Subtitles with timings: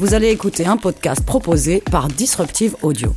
[0.00, 3.14] vous allez écouter un podcast proposé par Disruptive Audio.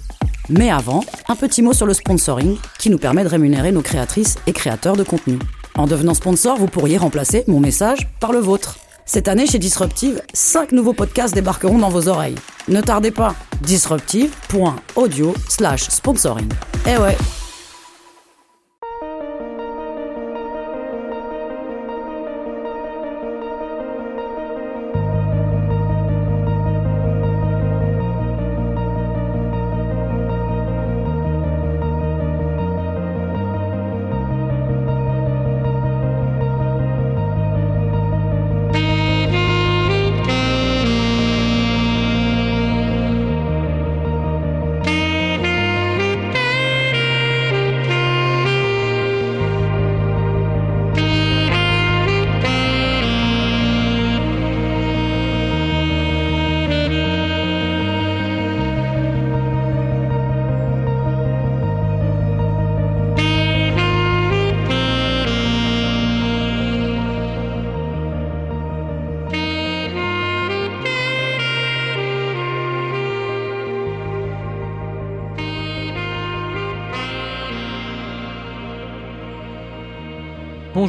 [0.49, 4.35] Mais avant, un petit mot sur le sponsoring qui nous permet de rémunérer nos créatrices
[4.47, 5.39] et créateurs de contenu.
[5.75, 8.79] En devenant sponsor, vous pourriez remplacer mon message par le vôtre.
[9.05, 12.35] Cette année, chez Disruptive, 5 nouveaux podcasts débarqueront dans vos oreilles.
[12.67, 16.49] Ne tardez pas, disruptive.audio slash sponsoring.
[16.85, 17.15] Eh ouais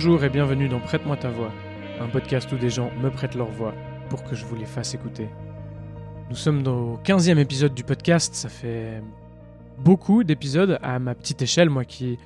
[0.07, 1.51] Bonjour et bienvenue dans Prête-moi ta voix,
[1.99, 3.73] un podcast où des gens me prêtent leur voix
[4.11, 5.31] pour que je vous les fasse écouter.
[6.29, 9.03] Nous sommes au 15e épisode du podcast, ça fait
[9.79, 12.19] beaucoup d'épisodes à ma petite échelle, moi qui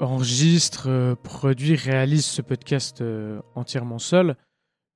[0.00, 4.36] enregistre, euh, produit, réalise ce podcast euh, entièrement seul.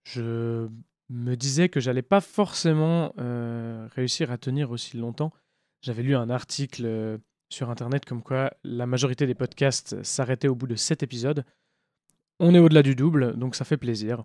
[0.05, 0.69] Je
[1.11, 5.33] me disais que j'allais pas forcément euh, réussir à tenir aussi longtemps.
[5.81, 10.69] J'avais lu un article sur internet comme quoi la majorité des podcasts s'arrêtaient au bout
[10.69, 11.45] de 7 épisodes.
[12.45, 14.25] On est au-delà du double, donc ça fait plaisir.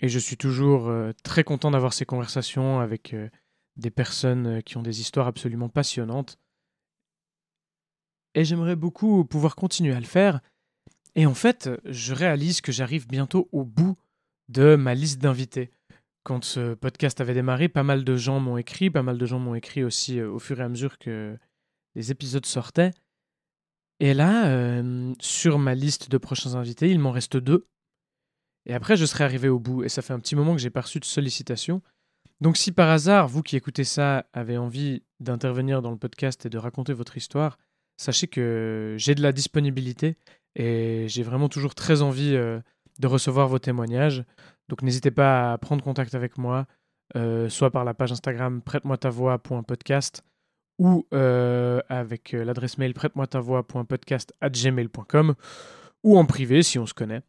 [0.00, 3.28] Et je suis toujours euh, très content d'avoir ces conversations avec euh,
[3.76, 6.36] des personnes euh, qui ont des histoires absolument passionnantes.
[8.34, 10.40] Et j'aimerais beaucoup pouvoir continuer à le faire.
[11.14, 13.96] Et en fait, je réalise que j'arrive bientôt au bout
[14.48, 15.70] de ma liste d'invités.
[16.24, 19.38] Quand ce podcast avait démarré, pas mal de gens m'ont écrit, pas mal de gens
[19.38, 21.38] m'ont écrit aussi au fur et à mesure que
[21.94, 22.90] les épisodes sortaient.
[24.00, 27.68] Et là, euh, sur ma liste de prochains invités, il m'en reste deux.
[28.66, 29.84] Et après, je serai arrivé au bout.
[29.84, 31.82] Et ça fait un petit moment que j'ai pas reçu de sollicitations.
[32.40, 36.48] Donc si par hasard, vous qui écoutez ça, avez envie d'intervenir dans le podcast et
[36.48, 37.58] de raconter votre histoire,
[37.98, 40.16] sachez que j'ai de la disponibilité
[40.56, 42.58] et j'ai vraiment toujours très envie euh,
[42.98, 44.24] de recevoir vos témoignages.
[44.70, 46.66] Donc n'hésitez pas à prendre contact avec moi,
[47.14, 50.24] euh, soit par la page Instagram prête-moi ta voix.podcast
[50.80, 55.34] ou euh, avec euh, l'adresse mail prête-moi ta voix.podcast@gmail.com
[56.02, 57.20] ou en privé si on se connaît.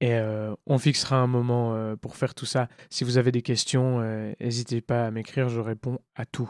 [0.00, 2.68] Et euh, on fixera un moment pour faire tout ça.
[2.88, 4.00] Si vous avez des questions,
[4.38, 6.48] n'hésitez pas à m'écrire, je réponds à tout.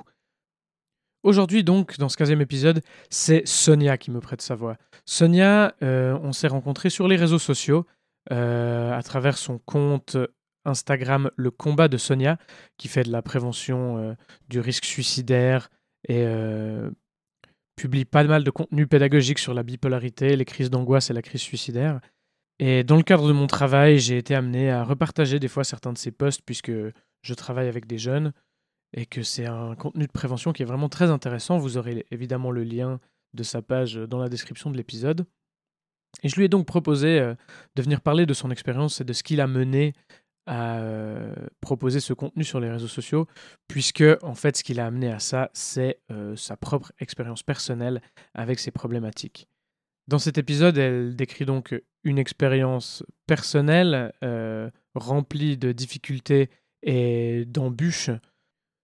[1.22, 4.76] Aujourd'hui donc, dans ce 15e épisode, c'est Sonia qui me prête sa voix.
[5.06, 7.86] Sonia, on s'est rencontrés sur les réseaux sociaux
[8.30, 10.18] à travers son compte
[10.66, 12.36] Instagram Le Combat de Sonia,
[12.76, 14.14] qui fait de la prévention
[14.50, 15.70] du risque suicidaire,
[16.08, 16.90] et euh,
[17.76, 21.40] publie pas mal de contenu pédagogique sur la bipolarité, les crises d'angoisse et la crise
[21.40, 22.00] suicidaire.
[22.58, 25.92] Et dans le cadre de mon travail, j'ai été amené à repartager des fois certains
[25.92, 26.72] de ses posts puisque
[27.22, 28.32] je travaille avec des jeunes
[28.94, 31.58] et que c'est un contenu de prévention qui est vraiment très intéressant.
[31.58, 33.00] Vous aurez évidemment le lien
[33.34, 35.26] de sa page dans la description de l'épisode.
[36.22, 37.34] Et je lui ai donc proposé euh,
[37.76, 39.92] de venir parler de son expérience et de ce qu'il a mené
[40.48, 43.28] à euh, proposer ce contenu sur les réseaux sociaux,
[43.68, 48.00] puisque en fait ce qui l'a amené à ça, c'est euh, sa propre expérience personnelle
[48.34, 49.46] avec ces problématiques.
[50.08, 56.48] Dans cet épisode, elle décrit donc une expérience personnelle euh, remplie de difficultés
[56.82, 58.10] et d'embûches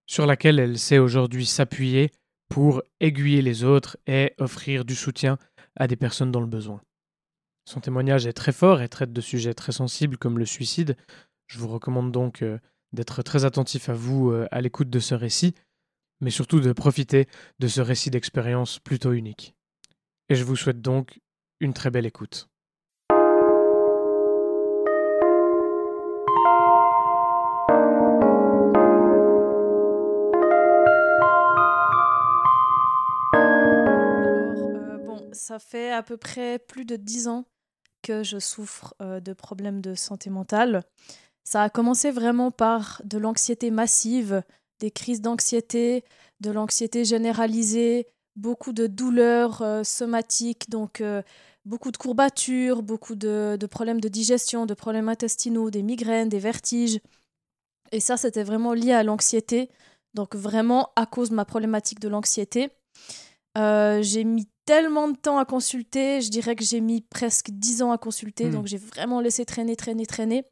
[0.07, 2.11] sur laquelle elle sait aujourd'hui s'appuyer
[2.51, 5.39] pour aiguiller les autres et offrir du soutien
[5.77, 6.83] à des personnes dans le besoin.
[7.67, 10.99] Son témoignage est très fort et traite de sujets très sensibles comme le suicide,
[11.47, 12.59] je vous recommande donc euh,
[12.93, 15.55] d'être très attentif à vous euh, à l'écoute de ce récit,
[16.21, 19.55] mais surtout de profiter de ce récit d'expérience plutôt unique.
[20.29, 21.21] Et je vous souhaite donc
[21.61, 22.49] une très belle écoute.
[35.13, 37.45] Euh, ça fait à peu près plus de dix ans
[38.03, 40.83] que je souffre de problèmes de santé mentale.
[41.45, 44.43] Ça a commencé vraiment par de l'anxiété massive,
[44.81, 46.05] des crises d'anxiété,
[46.41, 48.07] de l'anxiété généralisée,
[48.37, 51.23] beaucoup de douleurs euh, somatiques, donc euh,
[51.65, 57.01] beaucoup de courbatures, beaucoup de, problèmes de digestion, de problèmes intestinaux, des migraines, des vertiges.
[57.93, 59.71] Et ça, c'était vraiment lié à l'anxiété.
[60.15, 62.71] Donc vraiment à cause de ma problématique de l'anxiété.
[63.59, 67.83] Euh, j'ai mis tellement de temps à consulter, je dirais que j'ai mis presque 10
[67.83, 68.53] ans à consulter, Hmm.
[68.53, 70.45] donc j'ai vraiment laissé traîner, traîner, traîner.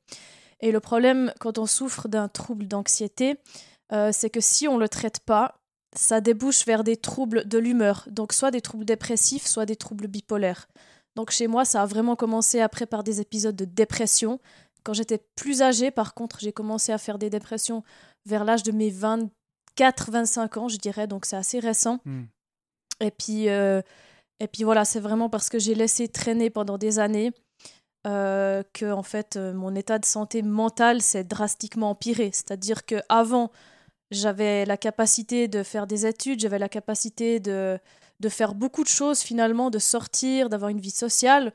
[0.62, 3.36] Et le problème quand on souffre d'un trouble d'anxiété,
[3.92, 5.60] euh, c'est que si on ne le traite pas,
[5.94, 10.06] ça débouche vers des troubles de l'humeur, donc soit des troubles dépressifs, soit des troubles
[10.06, 10.68] bipolaires.
[11.16, 14.40] Donc chez moi, ça a vraiment commencé après par des épisodes de dépression.
[14.84, 17.82] Quand j'étais plus âgée, par contre, j'ai commencé à faire des dépressions
[18.24, 18.90] vers l'âge de mes
[19.78, 21.98] 24-25 ans, je dirais, donc c'est assez récent.
[22.06, 22.22] Hmm.
[23.00, 23.82] Et puis, euh,
[24.40, 27.32] et puis voilà, c'est vraiment parce que j'ai laissé traîner pendant des années
[28.06, 32.30] euh, que en fait euh, mon état de santé mentale s'est drastiquement empiré.
[32.32, 33.50] C'est-à-dire que avant
[34.10, 37.78] j'avais la capacité de faire des études, j'avais la capacité de,
[38.20, 41.52] de faire beaucoup de choses finalement, de sortir, d'avoir une vie sociale.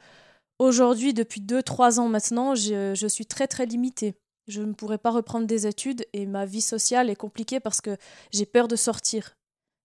[0.60, 4.16] Aujourd'hui, depuis 2-3 ans maintenant, je, je suis très très limitée.
[4.48, 7.98] Je ne pourrais pas reprendre des études et ma vie sociale est compliquée parce que
[8.32, 9.36] j'ai peur de sortir.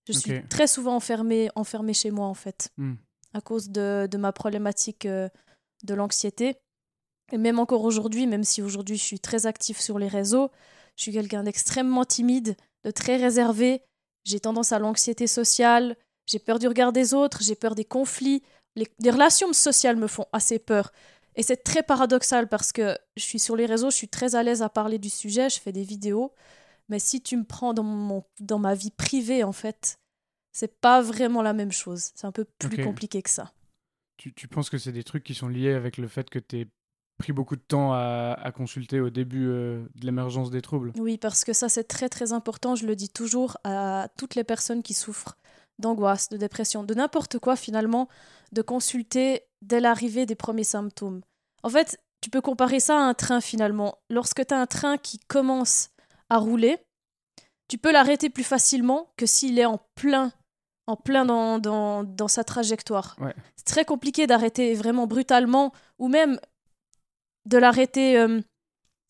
[0.08, 2.94] Je suis très souvent enfermée, enfermée chez moi en fait, Hmm.
[3.34, 5.28] à cause de, de ma problématique euh,
[5.82, 6.56] de l'anxiété.
[7.32, 10.50] Et même encore aujourd'hui, même si aujourd'hui je suis très active sur les réseaux,
[10.96, 13.82] je suis quelqu'un d'extrêmement timide, de très réservé.
[14.24, 15.96] J'ai tendance à l'anxiété sociale,
[16.26, 18.42] j'ai peur du regard des autres, j'ai peur des conflits.
[18.76, 20.92] Les, les relations sociales me font assez peur.
[21.34, 24.42] Et c'est très paradoxal parce que je suis sur les réseaux, je suis très à
[24.42, 26.32] l'aise à parler du sujet, je fais des vidéos.
[26.88, 29.98] Mais si tu me prends dans, mon, dans ma vie privée, en fait,
[30.52, 32.10] c'est pas vraiment la même chose.
[32.14, 33.52] C'est un peu plus compliqué que ça.
[34.30, 36.68] Tu, penses que c'est des trucs qui sont liés avec le fait que tu
[37.18, 40.92] pris beaucoup de temps à, à consulter au début euh, de l'émergence des troubles?
[40.96, 42.74] Oui, parce que ça, c'est très très important.
[42.74, 45.36] Je le dis toujours à toutes les personnes qui souffrent
[45.78, 48.08] d'angoisse, de dépression, de n'importe quoi finalement,
[48.52, 51.22] de consulter dès l'arrivée des premiers symptômes.
[51.62, 53.98] En fait, tu peux comparer ça à un train finalement.
[54.08, 55.90] Lorsque tu as un train qui commence
[56.30, 56.78] à rouler,
[57.68, 60.32] tu peux l'arrêter plus facilement que s'il est en plein,
[60.92, 63.16] en plein dans, dans, dans sa trajectoire.
[63.18, 63.34] Ouais.
[63.56, 66.38] C'est très compliqué d'arrêter vraiment brutalement ou même
[67.46, 68.40] de l'arrêter euh,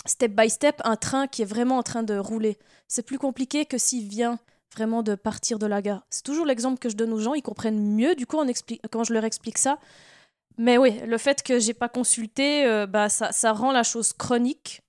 [0.06, 2.56] step by step un train qui est vraiment en train de rouler.
[2.86, 4.38] C'est plus compliqué que s'il vient
[4.74, 6.06] vraiment de partir de la gare.
[6.08, 8.80] C'est toujours l'exemple que je donne aux gens, ils comprennent mieux du coup on explique,
[8.90, 9.78] quand je leur explique ça.
[10.58, 14.12] Mais oui, le fait que j'ai pas consulté, euh, bah, ça, ça rend la chose
[14.12, 14.82] chronique.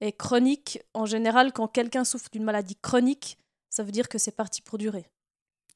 [0.00, 3.38] Et chronique, en général, quand quelqu'un souffre d'une maladie chronique,
[3.68, 5.04] ça veut dire que c'est parti pour durer.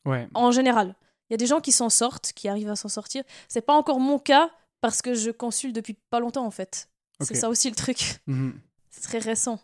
[0.04, 0.28] Ouais.
[0.34, 0.94] En général.
[1.28, 3.24] Il y a des gens qui s'en sortent, qui arrivent à s'en sortir.
[3.48, 6.90] C'est pas encore mon cas parce que je consulte depuis pas longtemps en fait.
[7.20, 8.20] C'est ça aussi le truc.
[8.26, 8.60] Mhm.
[8.90, 9.58] C'est très récent.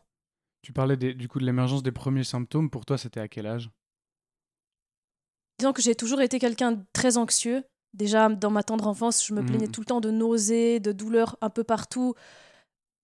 [0.63, 2.69] Tu parlais des- du coup de l'émergence des premiers symptômes.
[2.71, 3.71] Pour toi, c'était à quel âge?
[5.59, 7.65] Disons que j'ai toujours été quelqu'un de très anxieux.
[7.93, 9.73] Déjà, dans ma tendre enfance, je me plaignais Mhm.
[9.73, 12.15] tout le temps de nausées, de douleurs un peu partout.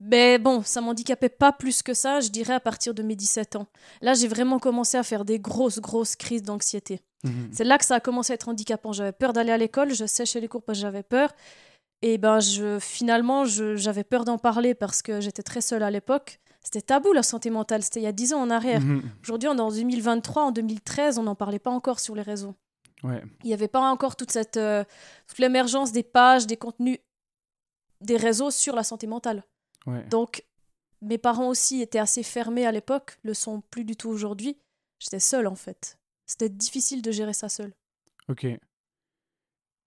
[0.00, 3.56] Mais bon, ça m'handicapait pas plus que ça, je dirais, à partir de mes 17
[3.56, 3.66] ans.
[4.00, 7.00] Là, j'ai vraiment commencé à faire des grosses, grosses crises d'anxiété.
[7.26, 7.50] Mhm.
[7.52, 8.92] C'est là que ça a commencé à être handicapant.
[8.92, 11.34] J'avais peur d'aller à l'école, je séchais les cours parce que j'avais peur.
[12.02, 16.40] Et ben, je, finalement, j'avais peur d'en parler parce que j'étais très seule à l'époque.
[16.62, 18.80] C'était tabou la santé mentale, c'était il y a 10 ans en arrière.
[18.80, 19.02] Mhm.
[19.22, 22.54] Aujourd'hui, on est en 2023, en 2013, on n'en parlait pas encore sur les réseaux.
[23.02, 23.22] Ouais.
[23.44, 24.82] Il n'y avait pas encore toute cette euh,
[25.28, 26.98] toute l'émergence des pages, des contenus,
[28.00, 29.44] des réseaux sur la santé mentale.
[29.86, 30.02] Ouais.
[30.04, 30.44] Donc,
[31.02, 34.56] mes parents aussi étaient assez fermés à l'époque, le sont plus du tout aujourd'hui.
[34.98, 35.95] J'étais seule en fait.
[36.26, 37.72] C'était difficile de gérer ça seule.
[38.28, 38.44] Ok.
[38.44, 38.58] Et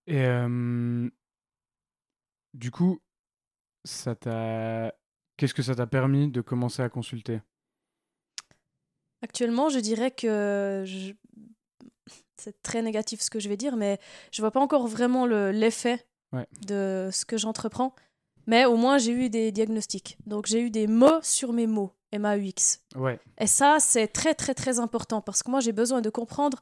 [0.08, 1.10] euh,
[2.54, 3.00] du coup,
[3.84, 4.94] ça t'a.
[5.38, 7.42] Qu'est-ce que ça t'a permis de commencer à consulter?
[9.22, 11.14] Actuellement, je dirais que je-
[12.38, 14.00] c'est très négatif ce que je vais dire, mais
[14.32, 16.48] je vois pas encore vraiment le- l'effet Ouais.
[16.68, 17.94] de ce que j'entreprends.
[18.48, 20.18] Mais au moins, j'ai eu des diagnostics.
[20.26, 22.82] Donc, j'ai eu des mots sur mes mots, MAUX.
[22.96, 23.20] Ouais.
[23.40, 26.60] Et ça, c'est très, très, très important parce que moi, j'ai besoin de comprendre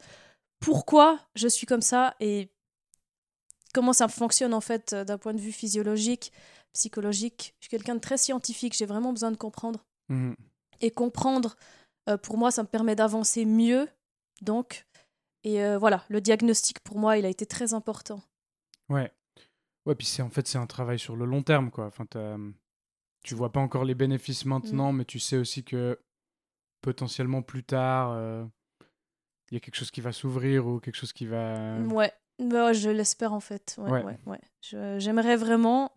[0.60, 2.50] pourquoi je suis comme ça et
[3.74, 6.32] comment ça fonctionne en fait euh, d'un point de vue physiologique,
[6.74, 7.56] psychologique.
[7.60, 9.86] Je suis quelqu'un de très scientifique, j'ai vraiment besoin de comprendre.
[10.10, 10.36] Mhm.
[10.82, 11.56] Et comprendre,
[12.10, 13.88] euh, pour moi, ça me permet d'avancer mieux.
[14.42, 14.86] Donc,
[15.44, 18.22] et euh, voilà, le diagnostic pour moi, il a été très important.
[18.89, 19.12] Ouais.
[19.86, 21.86] Ouais, puis c'est en fait c'est un travail sur le long terme quoi.
[21.86, 22.06] Enfin,
[23.27, 26.00] tu vois pas encore les bénéfices maintenant, mais tu sais aussi que
[26.81, 28.46] potentiellement plus tard, euh,
[29.51, 31.77] il y a quelque chose qui va s'ouvrir ou quelque chose qui va.
[31.79, 33.75] Ouais, Ouais, je l'espère en fait.
[33.79, 34.39] Ouais, Ouais.
[35.00, 35.91] J'aimerais vraiment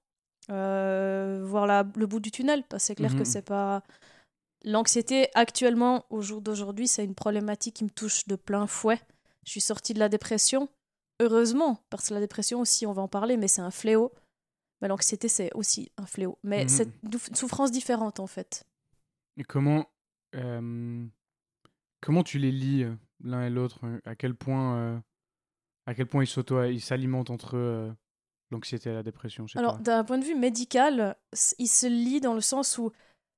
[0.50, 3.82] euh, voir la- le bout du tunnel, parce que c'est clair que c'est pas.
[4.64, 9.00] L'anxiété, actuellement, au jour d'aujourd'hui, c'est une problématique qui me touche de plein fouet.
[9.44, 10.68] Je suis sortie de la dépression,
[11.20, 14.12] heureusement, parce que la dépression aussi, on va en parler, mais c'est un fléau.
[14.80, 16.38] Mais l'anxiété, c'est aussi un fléau.
[16.42, 16.68] Mais Mhm.
[16.68, 18.64] c'est une souffrance différente en fait.
[19.36, 19.86] Et comment
[20.36, 21.06] euh,
[22.00, 24.98] comment tu les lis euh, l'un et l'autre euh, À quel point, euh,
[25.86, 27.90] à quel point ils ils s'alimentent entre euh,
[28.50, 32.34] l'anxiété et la dépression Alors, d'un point de vue médical, s- il se lie dans
[32.34, 32.90] le sens où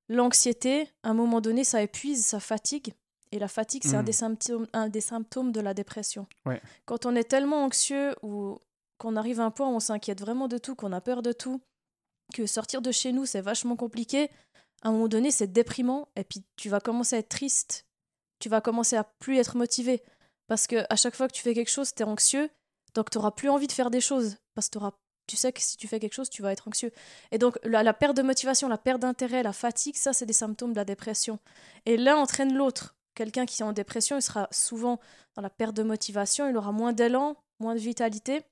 [0.08, 2.92] l'anxiété, à un moment donné, ça épuise, ça fatigue.
[3.30, 4.04] Et la fatigue, c'est un, Mm.
[4.04, 6.26] des symptômes, un des symptômes de la dépression.
[6.44, 6.61] Ouais.
[6.84, 8.58] Quand on est tellement anxieux ou
[9.02, 11.32] qu'on arrive à un point où on s'inquiète vraiment de tout, qu'on a peur de
[11.32, 11.61] tout,
[12.32, 14.30] que sortir de chez nous, c'est vachement compliqué,
[14.82, 16.09] à un moment donné, c'est déprimant.
[16.14, 17.85] Et puis, tu vas commencer à être triste.
[18.38, 20.02] Tu vas commencer à plus être motivé.
[20.47, 22.49] Parce que à chaque fois que tu fais quelque chose, tu es anxieux.
[22.94, 24.37] Donc, tu n'auras plus envie de faire des choses.
[24.54, 24.94] Parce que t'auras-
[25.26, 26.92] tu sais que si tu fais quelque chose, tu vas être anxieux.
[27.32, 30.32] Et donc, la, la perte de motivation, la perte d'intérêt, la fatigue, ça, c'est des
[30.32, 31.38] symptômes de la dépression.
[31.87, 32.94] Et l'un entraîne l'autre.
[33.14, 35.00] Quelqu'un qui est en dépression, il sera souvent
[35.35, 38.42] dans la perte de motivation, il aura moins d'élan, moins de vitalité.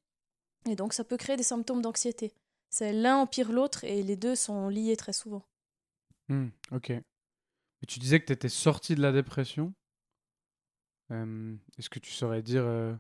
[0.69, 2.33] Et donc, ça peut créer des symptômes d'anxiété.
[2.69, 5.43] C'est l'un empire l'autre et les deux sont liés très souvent.
[6.29, 6.91] Hmm, ok.
[6.91, 9.73] Mais tu disais que tu étais sorti de la dépression.
[11.11, 12.95] Euh, Est-ce que tu saurais dire euh,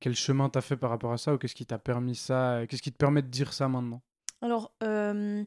[0.00, 2.66] quel chemin t'as fait par rapport à ça ou qu'est-ce qui t'a permis ça euh,
[2.66, 4.02] Qu'est-ce qui te permet de dire ça maintenant?
[4.42, 5.44] Alors, euh,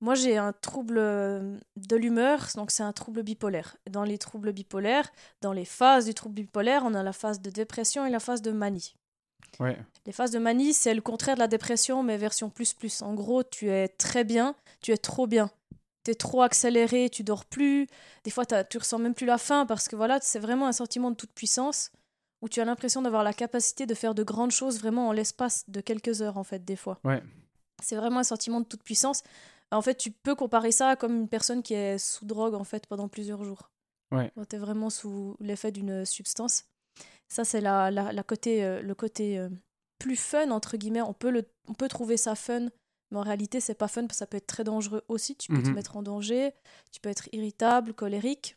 [0.00, 3.76] moi, j'ai un trouble euh, de l'humeur, donc c'est un trouble bipolaire.
[3.90, 5.10] Dans les troubles bipolaires,
[5.40, 8.42] dans les phases du trouble bipolaire, on a la phase de dépression et la phase
[8.42, 8.94] de manie.
[9.60, 9.78] Ouais.
[10.04, 13.02] Les phases de manie, c'est le contraire de la dépression, mais version plus plus.
[13.02, 15.50] En gros, tu es très bien, tu es trop bien.
[16.04, 17.88] Tu es trop accéléré, tu dors plus.
[18.22, 21.10] Des fois, tu ressens même plus la faim parce que voilà, c'est vraiment un sentiment
[21.10, 21.90] de toute puissance
[22.42, 25.64] où tu as l'impression d'avoir la capacité de faire de grandes choses vraiment en l'espace
[25.68, 27.00] de quelques heures, en fait, des fois.
[27.02, 27.22] Ouais.
[27.82, 29.22] C'est vraiment un sentiment de toute puissance.
[29.72, 32.86] En fait, tu peux comparer ça comme une personne qui est sous drogue, en fait,
[32.86, 33.70] pendant plusieurs jours.
[34.12, 34.32] Ouais.
[34.48, 36.66] Tu es vraiment sous l'effet d'une substance.
[37.28, 39.48] Ça, c'est la, la, la côté, euh, le côté euh,
[39.98, 41.02] plus fun, entre guillemets.
[41.02, 42.68] On peut, le, on peut trouver ça fun,
[43.10, 45.36] mais en réalité, c'est pas fun parce que ça peut être très dangereux aussi.
[45.36, 45.74] Tu peux te Mhm.
[45.74, 46.52] mettre en danger,
[46.92, 48.56] tu peux être irritable, colérique.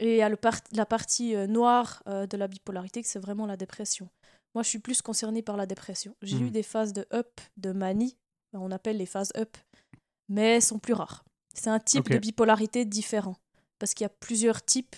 [0.00, 3.18] Et il y a le par- la partie euh, noire de la bipolarité, que c'est
[3.18, 4.08] vraiment la dépression.
[4.54, 6.14] Moi, je suis plus concernée par la dépression.
[6.22, 6.46] J'ai Mhm.
[6.46, 8.16] eu des phases de up, de manie,
[8.52, 9.56] ben, on appelle les phases up,
[10.28, 11.24] mais elles sont plus rares.
[11.54, 13.36] C'est un type de bipolarité différent,
[13.78, 14.94] parce qu'il y a plusieurs types.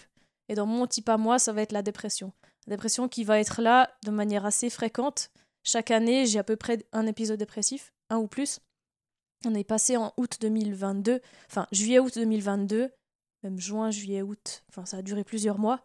[0.49, 2.33] Et dans mon type à moi, ça va être la dépression.
[2.67, 5.31] Dépression qui va être là de manière assez fréquente.
[5.63, 8.61] Chaque année, j'ai à peu près un épisode dépressif, un ou plus.
[9.45, 12.91] On est passé en août 2022, enfin juillet-août 2022,
[13.43, 15.83] même juin, juillet, août, enfin ça a duré plusieurs mois.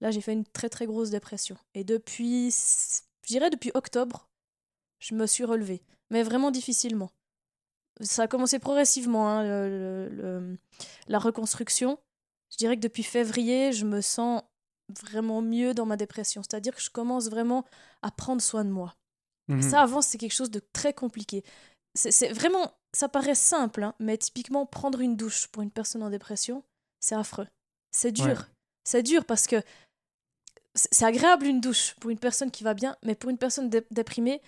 [0.00, 1.56] Là, j'ai fait une très très grosse dépression.
[1.74, 4.28] Et depuis, je dirais depuis octobre,
[5.00, 7.10] je me suis relevée, mais vraiment difficilement.
[8.00, 10.56] Ça a commencé progressivement, hein,
[11.08, 11.98] la reconstruction.
[12.52, 14.42] Je dirais que depuis février, je me sens
[15.02, 16.42] vraiment mieux dans ma dépression.
[16.42, 17.64] C'est-à-dire que je commence vraiment
[18.02, 18.94] à prendre soin de moi.
[19.48, 19.62] Mhm.
[19.62, 21.44] Ça, avant, c'est quelque chose de très compliqué.
[21.94, 26.10] C'est vraiment, ça paraît simple, hein, mais typiquement, prendre une douche pour une personne en
[26.10, 26.62] dépression,
[27.00, 27.48] c'est affreux.
[27.90, 28.26] C'est dur.
[28.26, 28.36] Ouais.
[28.84, 29.56] C'est dur parce que
[30.74, 33.86] c'est agréable une douche pour une personne qui va bien, mais pour une personne dé-
[33.90, 34.40] déprimée,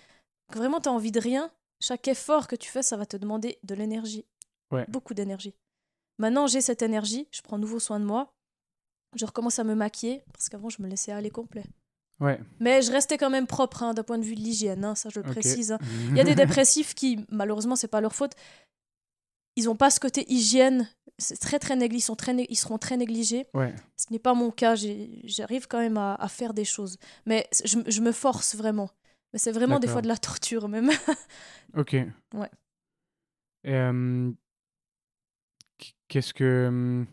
[0.53, 3.57] vraiment tu as envie de rien, chaque effort que tu fais, ça va te demander
[3.63, 4.25] de l'énergie.
[4.71, 4.85] Ouais.
[4.87, 5.53] Beaucoup d'énergie.
[6.19, 8.31] Maintenant, j'ai cette énergie, je prends nouveau soin de moi,
[9.15, 11.63] je recommence à me maquiller, parce qu'avant, je me laissais aller complet.
[12.19, 12.39] Ouais.
[12.59, 15.09] Mais je restais quand même propre hein, d'un point de vue de l'hygiène, hein, ça
[15.09, 15.71] je le précise.
[15.71, 15.79] hein.
[16.09, 18.33] Il y a des dépressifs qui, malheureusement, c'est pas leur faute.
[19.55, 20.87] Ils ont pas ce côté hygiène.
[21.17, 21.97] C'est très très négligé.
[21.97, 23.47] Ils, sont très né- ils seront très négligés.
[23.53, 23.73] Ouais.
[23.97, 24.75] Ce n'est pas mon cas.
[24.75, 26.97] J'arrive quand même à, à faire des choses.
[27.25, 28.89] Mais je, je me force vraiment.
[29.33, 30.89] Mais c'est vraiment des fois de la torture même.
[31.77, 31.95] Ok.
[32.33, 32.49] Ouais.
[33.67, 34.31] Euh,
[36.07, 37.05] qu'est-ce que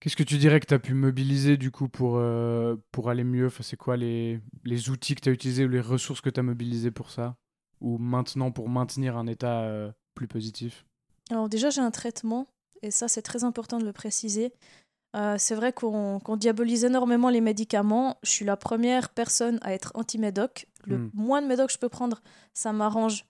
[0.00, 3.24] qu'est-ce que tu dirais que tu as pu mobiliser du coup pour, euh, pour aller
[3.24, 3.46] mieux?
[3.46, 6.40] Enfin, C'est quoi les, les outils que tu as utilisés ou les ressources que tu
[6.40, 7.36] as mobilisées pour ça?
[7.80, 10.86] Ou maintenant pour maintenir un état euh, plus positif?
[11.30, 12.46] Alors déjà, j'ai un traitement.
[12.82, 14.52] Et ça, c'est très important de le préciser.
[15.16, 18.18] Euh, c'est vrai qu'on diabolise énormément les médicaments.
[18.22, 20.66] Je suis la première personne à être anti-médoc.
[20.86, 21.08] Le Hmm.
[21.14, 22.22] moins de médoc que je peux prendre,
[22.54, 23.24] ça m'arrange.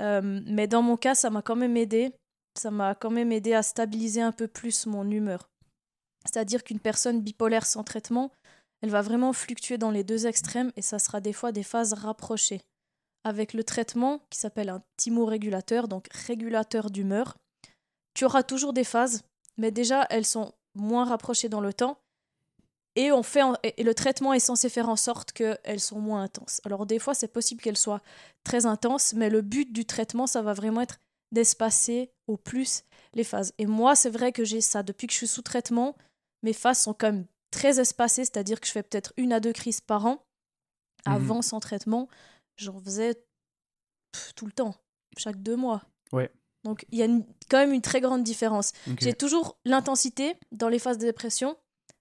[0.00, 2.12] Mais dans mon cas, ça m'a quand même aidé.
[2.58, 5.48] Ça m'a quand même aidé à stabiliser un peu plus mon humeur.
[6.24, 8.32] C'est-à-dire qu'une personne bipolaire sans traitement,
[8.82, 11.92] elle va vraiment fluctuer dans les deux extrêmes et ça sera des fois des phases
[11.92, 12.60] rapprochées.
[13.24, 17.36] Avec le traitement qui s'appelle un thymorégulateur, donc régulateur d'humeur,
[18.14, 19.22] tu auras toujours des phases,
[19.56, 21.98] mais déjà elles sont moins rapprochées dans le temps.
[22.96, 26.60] Et, le traitement est censé faire en sorte qu'elles sont moins intenses.
[26.64, 28.02] Alors des fois, c'est possible qu'elles soient
[28.44, 31.00] très intenses, mais le but du traitement, ça va vraiment être
[31.32, 33.52] d'espacer au plus les phases.
[33.58, 34.84] Et moi, c'est vrai que j'ai ça.
[34.84, 35.96] Depuis que je suis sous traitement,
[36.44, 39.52] mes phases sont quand même très espacées, c'est-à-dire que je fais peut-être une à deux
[39.52, 40.24] crises par an.
[41.06, 41.12] Mhm.
[41.14, 42.08] Avant, sans traitement,
[42.56, 43.14] j'en faisais
[44.12, 44.74] pff, tout le temps,
[45.16, 45.82] chaque deux mois.
[46.12, 46.30] Ouais.
[46.64, 48.72] Donc il y a une- quand même une très grande différence.
[49.00, 51.56] J'ai toujours l'intensité dans les phases de dépression.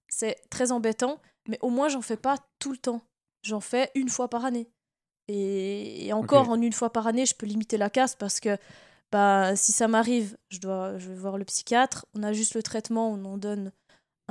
[0.10, 1.20] C'est très embêtant,
[1.50, 3.02] mais au moins j'en fais pas tout le temps.
[3.44, 4.70] J'en fais une fois par année.
[5.28, 8.58] Et, et encore, en une fois par année, je peux limiter la casse parce que
[9.12, 12.06] bah, si ça m'arrive, je, dois, je vais voir le psychiatre.
[12.14, 13.72] On a juste le traitement, on en donne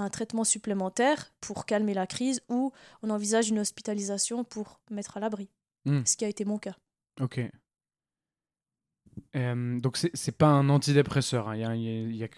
[0.03, 5.21] un traitement supplémentaire pour calmer la crise ou on envisage une hospitalisation pour mettre à
[5.21, 5.49] l'abri.
[5.85, 6.05] Hmm.
[6.05, 6.77] Ce qui a été mon cas.
[7.21, 7.41] Ok.
[9.37, 11.57] Euh, donc c'est pas un antidépresseur, hein,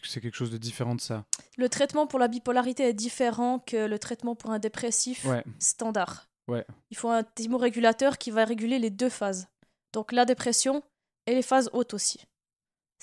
[0.02, 1.24] c'est quelque chose de différent de ça.
[1.56, 6.28] Le traitement pour la bipolarité est différent que le traitement pour un dépressif Ouais, standard.
[6.48, 6.66] Ouais.
[6.90, 9.48] Il faut un thymorégulateur qui va réguler les deux phases.
[9.92, 10.82] Donc la dépression
[11.26, 12.20] et les phases hautes aussi.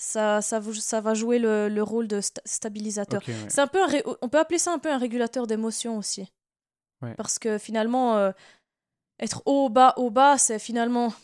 [0.04, 3.22] Ça, ça, ça va jouer le, le rôle de sta- stabilisateur.
[3.26, 3.34] ouais.
[3.48, 3.88] C'est un peu un
[4.20, 6.32] on peut appeler ça un peu un régulateur d'émotion aussi.
[7.02, 7.14] Ouais.
[7.14, 8.32] Parce que finalement, euh,
[9.20, 11.14] être haut, bas, haut, bas, c'est finalement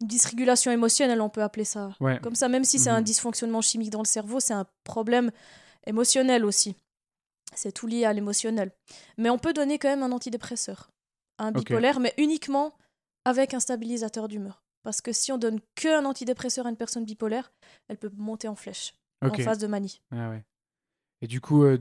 [0.00, 1.94] une dysrégulation émotionnelle, on peut appeler ça.
[2.00, 3.04] Ouais, Comme ça, même si c'est un Mhm.
[3.04, 5.30] dysfonctionnement chimique dans le cerveau, c'est un problème
[5.86, 6.76] émotionnel aussi.
[7.54, 8.72] C'est tout lié à l'émotionnel.
[9.18, 10.90] Mais on peut donner quand même un antidépresseur,
[11.38, 12.72] un bipolaire, mais uniquement
[13.26, 14.63] avec un stabilisateur d'humeur.
[14.84, 17.52] Parce que si on donne qu'un antidépresseur à une personne bipolaire,
[17.88, 20.00] elle peut monter en flèche, en phase de manie.
[20.12, 20.44] Ah ouais.
[21.22, 21.78] Et du coup, euh,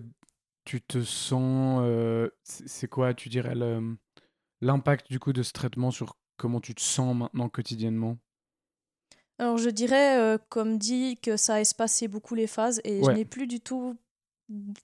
[0.63, 1.81] tu te sens.
[1.83, 3.53] euh, c'est quoi, tu dirais,
[4.62, 8.17] l'impact du coup de ce traitement sur comment tu te sens maintenant quotidiennement?
[9.39, 13.12] Alors je dirais, euh, comme dit, que ça a espacé beaucoup les phases et je
[13.12, 13.98] n'ai plus du tout,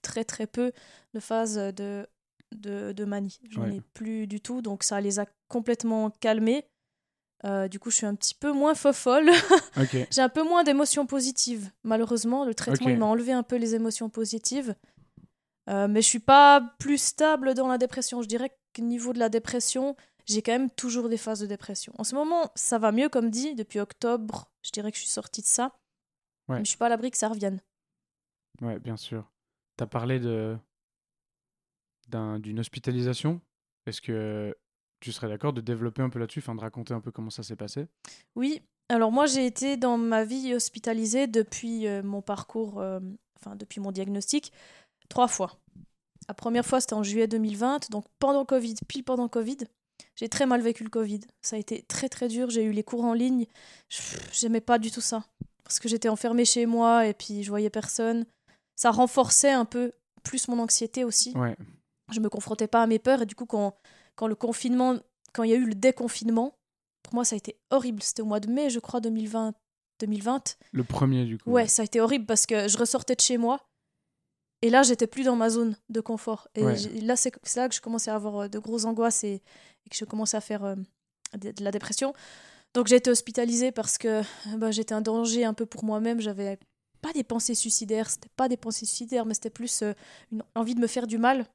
[0.02, 0.72] très très peu,
[1.14, 2.06] de phases de,
[2.52, 3.40] de, de manie.
[3.48, 3.76] Je n'en Ouais.
[3.76, 6.66] ai plus du tout, donc ça les a complètement calmés.
[7.44, 9.30] Euh, du coup, je suis un petit peu moins fofolle.
[10.10, 11.70] J'ai un peu moins d'émotions positives.
[11.84, 14.74] Malheureusement, le traitement il m'a enlevé un peu les émotions positives.
[15.68, 18.22] Euh, mais je suis pas plus stable dans la dépression.
[18.22, 21.92] Je dirais qu'au niveau de la dépression, j'ai quand même toujours des phases de dépression.
[21.98, 24.50] En ce moment, ça va mieux, comme dit, depuis octobre.
[24.62, 25.78] Je dirais que je suis sortie de ça.
[26.48, 26.58] Ouais.
[26.58, 27.60] Mais je suis pas à l'abri que ça revienne.
[28.60, 29.30] Ouais, bien sûr.
[29.78, 30.56] Tu as parlé de
[32.40, 33.40] d'une hospitalisation.
[33.86, 34.56] Est-ce que
[35.00, 37.42] tu serais d'accord de développer un peu là-dessus, enfin de raconter un peu comment ça
[37.42, 37.86] s'est passé?
[38.36, 43.00] Oui, alors moi j'ai été dans ma vie hospitalisée depuis euh, mon parcours, euh,
[43.38, 44.52] enfin depuis mon diagnostic,
[45.08, 45.58] trois fois.
[46.28, 49.58] La première fois c'était en juillet 2020, donc pendant Covid, pile pendant Covid.
[50.16, 51.20] J'ai très mal vécu le Covid.
[51.42, 52.48] Ça a été très très dur.
[52.50, 53.46] J'ai eu les cours en ligne.
[53.88, 55.24] Je- J'aimais pas du tout ça.
[55.64, 58.24] Parce que j'étais enfermée chez moi et puis je voyais personne.
[58.76, 61.56] Ça renforçait un peu plus mon anxiété aussi Ouais,
[62.12, 63.74] je me confrontais pas à mes peurs et du coup quand,
[64.20, 64.98] quand le confinement
[65.32, 66.52] quand il y a eu le déconfinement
[67.02, 68.02] pour moi ça a été horrible.
[68.02, 69.54] C'était au mois de mai je crois 2020
[70.00, 71.50] 2020 le premier du coup.
[71.50, 73.60] ouais ça a été horrible parce que je ressortais de chez moi
[74.62, 76.48] et là j'étais plus dans ma zone de confort.
[76.54, 76.76] Et Ouais.
[77.00, 79.34] là c'est là que je commençais à avoir euh, de grosses angoisses et,
[79.86, 80.74] et que je commençais à faire euh,
[81.38, 82.12] de, de la dépression.
[82.74, 84.22] Donc j'ai été hospitalisée parce que
[84.58, 86.20] bah, j'étais un danger un peu pour moi-même.
[86.20, 86.58] J'avais
[87.00, 88.10] pas des pensées suicidaires.
[88.10, 89.94] C'était pas des pensées suicidaires mais c'était plus euh,
[90.30, 91.46] une envie de me faire du mal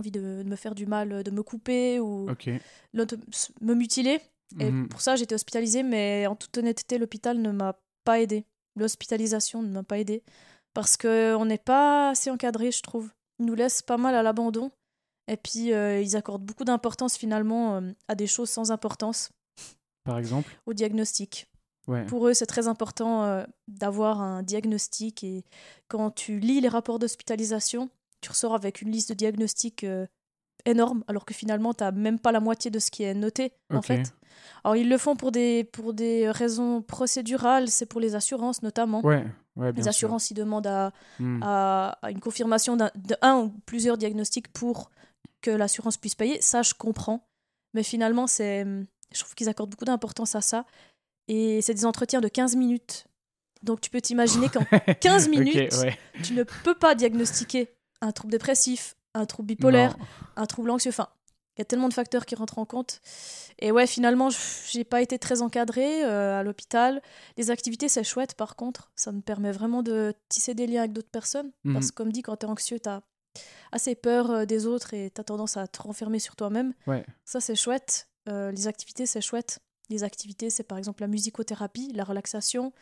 [0.00, 2.50] envie de, de me faire du mal euh, de me couper ou Ok.
[2.92, 3.16] l'auto-
[3.60, 4.20] me mutiler
[4.58, 4.88] et Mhm.
[4.88, 8.44] pour ça, j'étais hospitalisée, mais en toute honnêteté, l'hôpital ne m'a pas aidée.
[8.76, 10.24] L'hospitalisation ne m'a pas aidée.
[10.74, 13.10] Parce qu'on n'est pas assez encadré, je trouve.
[13.38, 14.70] Ils nous laissent pas mal à l'abandon.
[15.28, 19.30] Et puis, euh, ils accordent beaucoup d'importance finalement euh, à des choses sans importance,
[20.02, 20.50] Par exemple?
[20.66, 21.46] Au diagnostic.
[21.86, 22.04] Ouais.
[22.06, 25.22] Pour eux, c'est très important euh, d'avoir un diagnostic.
[25.22, 25.44] Et
[25.88, 27.88] quand tu lis les rapports d'hospitalisation,
[28.20, 30.06] tu ressors avec une liste de diagnostics euh,
[30.66, 33.52] énorme, alors que finalement, tu n'as même pas la moitié de ce qui est noté,
[33.72, 34.12] en fait.
[34.64, 39.00] Alors, ils le font pour des, pour des raisons procédurales, c'est pour les assurances notamment.
[39.04, 39.24] Ouais,
[39.56, 40.92] ouais, bien les assurances, ils demandent à.
[41.18, 41.42] Hmm.
[41.42, 42.90] à, à une confirmation d'un-
[43.22, 44.90] un ou plusieurs diagnostics pour
[45.40, 46.40] que l'assurance puisse payer.
[46.42, 47.26] Ça, je comprends.
[47.74, 48.64] Mais finalement, c'est,
[49.14, 50.66] je trouve qu'ils accordent beaucoup d'importance à ça.
[51.28, 53.06] Et c'est des entretiens de 15 minutes.
[53.62, 54.64] Donc, tu peux t'imaginer qu'en
[55.00, 55.98] 15 Ok, minutes, ouais.
[56.22, 57.68] tu ne peux pas diagnostiquer
[58.00, 60.04] un trouble dépressif, un trouble bipolaire, Non.
[60.36, 60.90] un trouble anxieux.
[60.90, 61.08] Enfin,
[61.56, 63.00] il y a tellement de facteurs qui rentrent en compte.
[63.58, 64.38] Et ouais, finalement, je-
[64.70, 67.02] j'ai pas été très encadrée euh, à l'hôpital.
[67.36, 68.90] Les activités, c'est chouette par contre.
[68.96, 71.50] Ça me permet vraiment de tisser des liens avec d'autres personnes.
[71.64, 71.74] Mhm.
[71.74, 73.00] Parce que, comme dit, quand t'es anxieux, t'as
[73.72, 76.72] assez peur euh, des autres et t'as tendance à te renfermer sur toi-même.
[76.86, 77.04] Ouais.
[77.24, 78.08] Ça, c'est chouette.
[78.28, 79.58] Euh, les activités, c'est chouette.
[79.90, 82.72] Les activités, c'est par exemple la musicothérapie, la relaxation.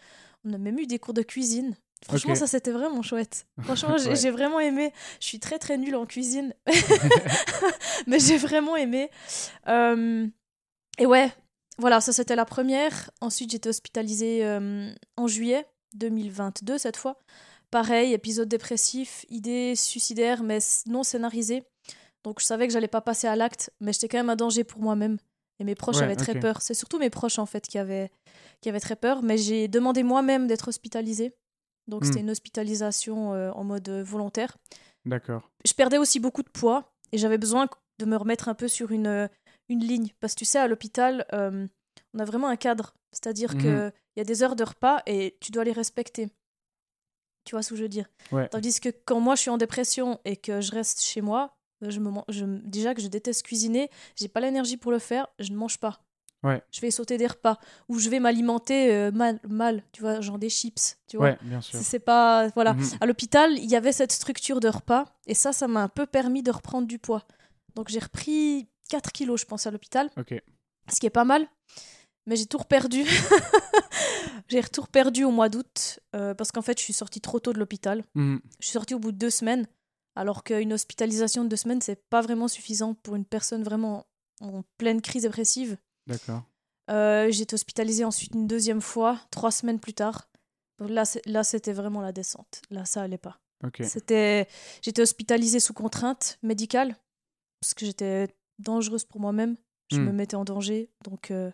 [0.45, 1.75] On a même eu des cours de cuisine.
[2.07, 3.47] Franchement, ça, c'était vraiment chouette.
[3.63, 4.17] Franchement, j'ai Ouais.
[4.17, 4.93] j'ai vraiment aimé.
[5.21, 6.55] Je suis très, très nulle en cuisine.
[8.07, 9.11] Mais j'ai vraiment aimé.
[9.69, 10.27] Euh,
[10.99, 11.31] Et ouais,
[11.79, 13.11] voilà, ça, c'était la première.
[13.21, 17.19] Ensuite, j'étais hospitalisée euh, en juillet 2022, cette fois.
[17.71, 21.65] Pareil, épisode dépressif, idée suicidaire, mais non scénarisée.
[22.25, 24.65] Donc, je savais que j'allais pas passer à l'acte, mais j'étais quand même un danger
[24.65, 25.19] pour moi-même.
[25.61, 26.63] Et mes proches Ouais, avaient très peur.
[26.63, 28.11] C'est surtout mes proches, en fait, qui avaient,
[28.61, 29.23] qui avaient très peur.
[29.23, 31.35] Mais j'ai demandé moi-même d'être hospitalisée.
[31.89, 32.07] Donc, Hmm.
[32.07, 34.57] c'était une hospitalisation euh, en mode euh, volontaire.
[35.07, 35.51] D'accord.
[35.65, 37.67] Je perdais aussi beaucoup de poids et j'avais besoin
[37.99, 39.27] de me remettre un peu sur une, euh,
[39.69, 40.11] une ligne.
[40.21, 41.67] Parce que tu sais, à l'hôpital, euh,
[42.15, 42.95] on a vraiment un cadre.
[43.13, 43.61] C'est-à-dire Mhm.
[43.61, 46.29] qu'il y a des heures de repas et tu dois les respecter.
[47.45, 48.07] Tu vois ce que je veux dire?
[48.31, 48.49] Ouais.
[48.51, 51.99] Tandis que quand moi je suis en dépression et que je reste chez moi, je
[52.01, 55.57] me, je, déjà que je déteste cuisiner, j'ai pas l'énergie pour le faire, je ne
[55.57, 56.01] mange pas.
[56.45, 56.63] Ouais.
[56.71, 60.39] Je vais sauter des repas ou je vais m'alimenter euh, mal, mal, tu vois, genre
[60.39, 61.31] des chips, tu vois.
[61.31, 61.77] Ouais, bien sûr.
[61.79, 62.75] C'est c'est pas voilà.
[62.75, 62.85] Mhm.
[63.01, 66.07] À l'hôpital, il y avait cette structure de repas et ça, ça m'a un peu
[66.07, 67.27] permis de reprendre du poids.
[67.75, 70.35] Donc j'ai repris 4 kilos, je pense, à l'hôpital, Ok.
[70.93, 71.47] ce qui est pas mal.
[72.27, 73.05] Mais j'ai tout reperdu.
[74.49, 77.53] j'ai tout reperdu au mois d'août euh, parce qu'en fait, je suis sortie trop tôt
[77.53, 78.05] de l'hôpital.
[78.15, 78.41] Mhm.
[78.61, 79.67] Je suis sortie au bout de deux semaines,
[80.15, 84.07] alors qu'une hospitalisation de deux semaines, c'est pas vraiment suffisant pour une personne vraiment
[84.41, 85.77] en pleine crise dépressive.
[86.09, 86.43] D'accord.
[86.91, 90.29] Euh, j'ai été hospitalisée ensuite une deuxième fois, trois semaines plus tard.
[90.79, 92.63] Donc Là, là, c'était vraiment la descente.
[92.71, 93.39] Là, ça allait pas.
[93.83, 94.47] C'était,
[94.83, 96.97] j'étais hospitalisée sous contrainte médicale
[97.61, 99.57] parce que j'étais dangereuse pour moi-même.
[99.91, 100.05] Je Hmm.
[100.07, 100.91] me mettais en danger.
[101.05, 101.51] Donc, euh,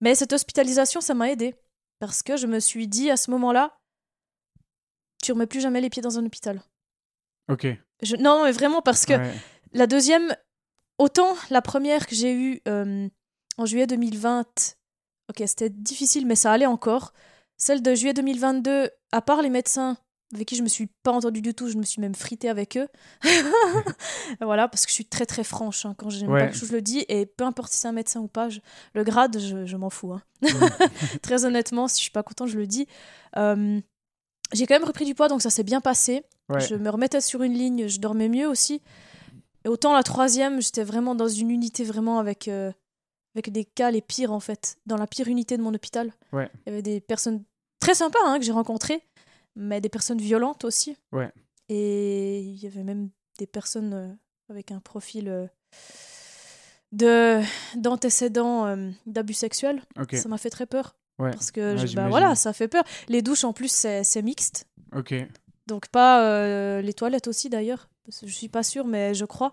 [0.00, 1.54] mais cette hospitalisation, ça m'a aidée
[1.98, 3.76] parce que je me suis dit à ce moment-là,
[5.22, 6.62] tu remets plus jamais les pieds dans un hôpital.
[7.50, 7.66] Ok.
[8.02, 8.16] Je...
[8.16, 9.34] Non, mais vraiment parce que Ouais.
[9.72, 10.36] la deuxième,
[10.98, 13.08] autant la première que j'ai eue euh,
[13.58, 14.44] en juillet 2020,
[15.30, 17.12] ok, c'était difficile, mais ça allait encore.
[17.56, 19.96] Celle de juillet 2022, à part les médecins
[20.34, 22.76] avec qui je me suis pas entendue du tout, je me suis même fritée avec
[22.76, 22.88] eux.
[24.40, 26.40] voilà, parce que je suis très très franche hein, quand j'aime Ouais.
[26.40, 28.48] pas quelque chose, je le dis, et peu importe si c'est un médecin ou pas,
[28.48, 28.58] je-
[28.94, 30.12] le grade, je, je m'en fous.
[30.12, 30.22] hein.
[31.22, 32.86] très honnêtement, si je suis pas content, je le dis.
[33.36, 33.80] Euh,
[34.52, 36.24] j'ai quand même repris du poids, donc ça s'est bien passé.
[36.48, 36.60] Ouais.
[36.60, 38.82] Je me remettais sur une ligne, je dormais mieux aussi.
[39.64, 42.72] Et autant la troisième, j'étais vraiment dans une unité vraiment avec, euh,
[43.34, 44.76] avec des cas les pires en fait.
[44.86, 46.12] Dans la pire unité de mon hôpital.
[46.32, 46.50] Ouais.
[46.66, 47.42] Il y avait des personnes
[47.80, 49.02] très sympas hein, que j'ai rencontrées,
[49.56, 50.96] mais des personnes violentes aussi.
[51.12, 51.30] Ouais.
[51.68, 54.08] Et il y avait même des personnes euh,
[54.50, 55.46] avec un profil euh,
[56.92, 57.40] de
[57.76, 59.82] d'antécédents euh, d'abus sexuels.
[60.12, 60.96] Ça m'a fait très peur.
[61.18, 61.30] Ouais.
[61.30, 62.10] Parce que Ouais, je- ben j'imagine.
[62.10, 62.84] voilà, ça fait peur.
[63.08, 64.66] Les douches en plus, c'est mixte.
[64.94, 65.14] Ok.
[65.66, 67.88] Donc pas les toilettes aussi d'ailleurs.
[68.22, 69.52] Je suis pas sûre, mais je crois.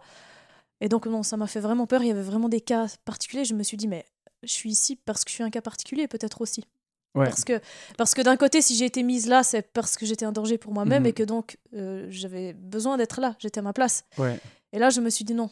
[0.81, 2.03] Et donc non, ça m'a fait vraiment peur.
[2.03, 3.45] Il y avait vraiment des cas particuliers.
[3.45, 4.05] Je me suis dit, mais
[4.43, 6.65] je suis ici parce que je suis un cas particulier peut-être aussi.
[7.13, 7.25] Ouais.
[7.25, 7.59] Parce que,
[7.97, 10.57] parce que d'un côté, si j'ai été mise là, c'est parce que j'étais un danger
[10.57, 11.09] pour moi-même Mhm.
[11.09, 13.35] et que donc euh, j'avais besoin d'être là.
[13.39, 14.05] J'étais à ma place.
[14.17, 14.39] Ouais.
[14.73, 15.49] Et là, je me suis dit non.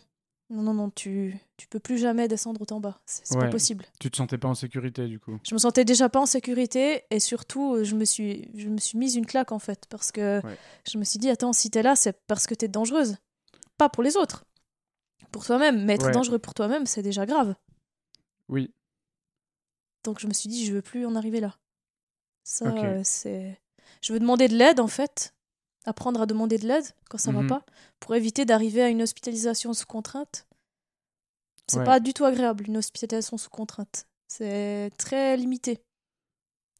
[0.52, 3.00] Non, non, non, tu, tu peux plus jamais descendre autant bas.
[3.06, 3.42] C'est Ouais.
[3.42, 3.86] pas possible.
[4.00, 5.38] Tu te sentais pas en sécurité du coup.
[5.48, 8.80] Je me sentais déjà pas en sécurité et surtout, euh, je me suis, je me
[8.80, 10.42] suis mise une claque en fait parce que
[10.92, 13.18] je me suis dit attends, si t'es là, c'est parce que t'es dangereuse,
[13.78, 14.44] pas pour les autres,
[15.32, 15.86] pour toi-même.
[15.86, 16.12] Mais être Ouais.
[16.12, 17.56] dangereux pour toi-même, c'est déjà grave.
[18.48, 18.74] Oui.
[20.04, 21.58] Donc je me suis dit je veux plus en arriver là.
[22.44, 23.60] Ça, euh, c'est.
[24.02, 25.34] Je veux demander de l'aide en fait,
[25.86, 27.42] apprendre à demander de l'aide quand ça Mhm.
[27.48, 27.66] va pas,
[28.00, 30.48] pour éviter d'arriver à une hospitalisation sous contrainte.
[31.68, 31.86] C'est Ouais.
[31.86, 34.08] pas du tout agréable une hospitalisation sous contrainte.
[34.28, 35.84] C'est très limité.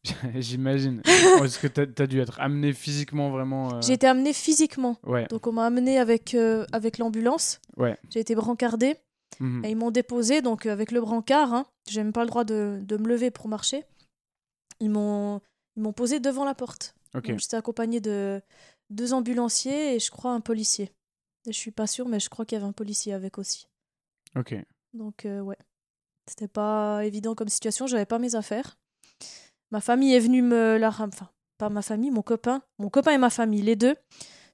[0.36, 1.02] J'imagine.
[1.44, 4.98] Est-ce que t'as as dû être amené physiquement vraiment euh, J'ai été amenée physiquement.
[5.06, 5.28] Ouais.
[5.30, 7.60] Donc on m'a amenée avec, euh, avec l'ambulance.
[7.78, 7.98] Ouais.
[8.10, 8.96] J'ai été brancardée
[9.40, 9.64] Mhm.
[9.64, 11.54] et ils m'ont déposée donc euh, avec le brancard.
[11.54, 13.86] Hein, j'ai même pas le droit de, de me lever pour marcher.
[14.80, 15.42] Ils m'ont
[15.96, 16.96] posé devant la porte.
[17.16, 17.28] Ok.
[17.30, 18.42] Donc, J'étais accompagnée de
[18.90, 20.92] deux ambulanciers et je crois un policier.
[21.48, 23.68] Et je suis pas sûre, mais je crois qu'il y avait un policier avec aussi.
[24.36, 24.56] Ok.
[24.94, 25.58] Donc euh, ouais,
[26.28, 27.88] c'était pas évident comme situation.
[27.88, 28.78] J'avais pas mes affaires.
[29.72, 33.18] Ma famille est venue me la enfin pas ma famille, mon copain, mon copain et
[33.18, 33.96] ma famille, les deux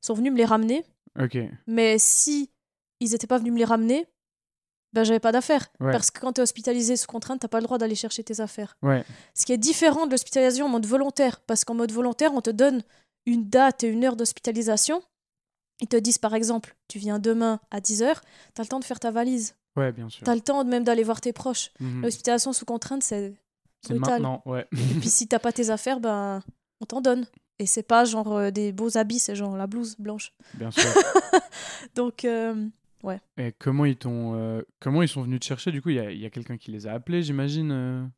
[0.02, 0.84] sont venus me les ramener.
[1.20, 1.38] Ok.
[1.68, 2.50] Mais si
[3.00, 4.08] ils étaient pas venus me les ramener,
[4.92, 5.68] ben j'avais pas d'affaires.
[5.80, 5.92] Ouais.
[5.92, 8.42] Parce que quand tu es hospitalisé sous contrainte, t'as pas le droit d'aller chercher tes
[8.42, 8.76] affaires.
[8.82, 9.04] Ouais.
[9.36, 12.50] Ce qui est différent de l'hospitalisation en mode volontaire, parce qu'en mode volontaire, on te
[12.50, 12.82] donne
[13.26, 15.04] une date et une heure d'hospitalisation.
[15.82, 18.16] Ils te disent par exemple, tu viens demain à 10h,
[18.56, 19.56] tu as le temps de faire ta valise.
[19.76, 20.24] Ouais, bien sûr.
[20.24, 21.72] Tu as le temps même d'aller voir tes proches.
[21.82, 22.02] Mhm.
[22.02, 23.36] L'hospitalisation sous contrainte, c'est
[23.82, 24.68] C'est maintenant, ouais.
[24.74, 26.42] Et puis si t'as pas tes affaires, ben
[26.82, 27.26] on t'en donne.
[27.60, 30.34] Et c'est pas genre euh, des beaux habits, c'est genre la blouse blanche.
[30.56, 30.84] bien sûr.
[31.96, 32.68] Donc euh,
[33.38, 36.26] Et comment ils t'ont, euh, comment ils sont venus te chercher Du coup, il y
[36.26, 38.12] a, quelqu'un qui les a appelés, j'imagine.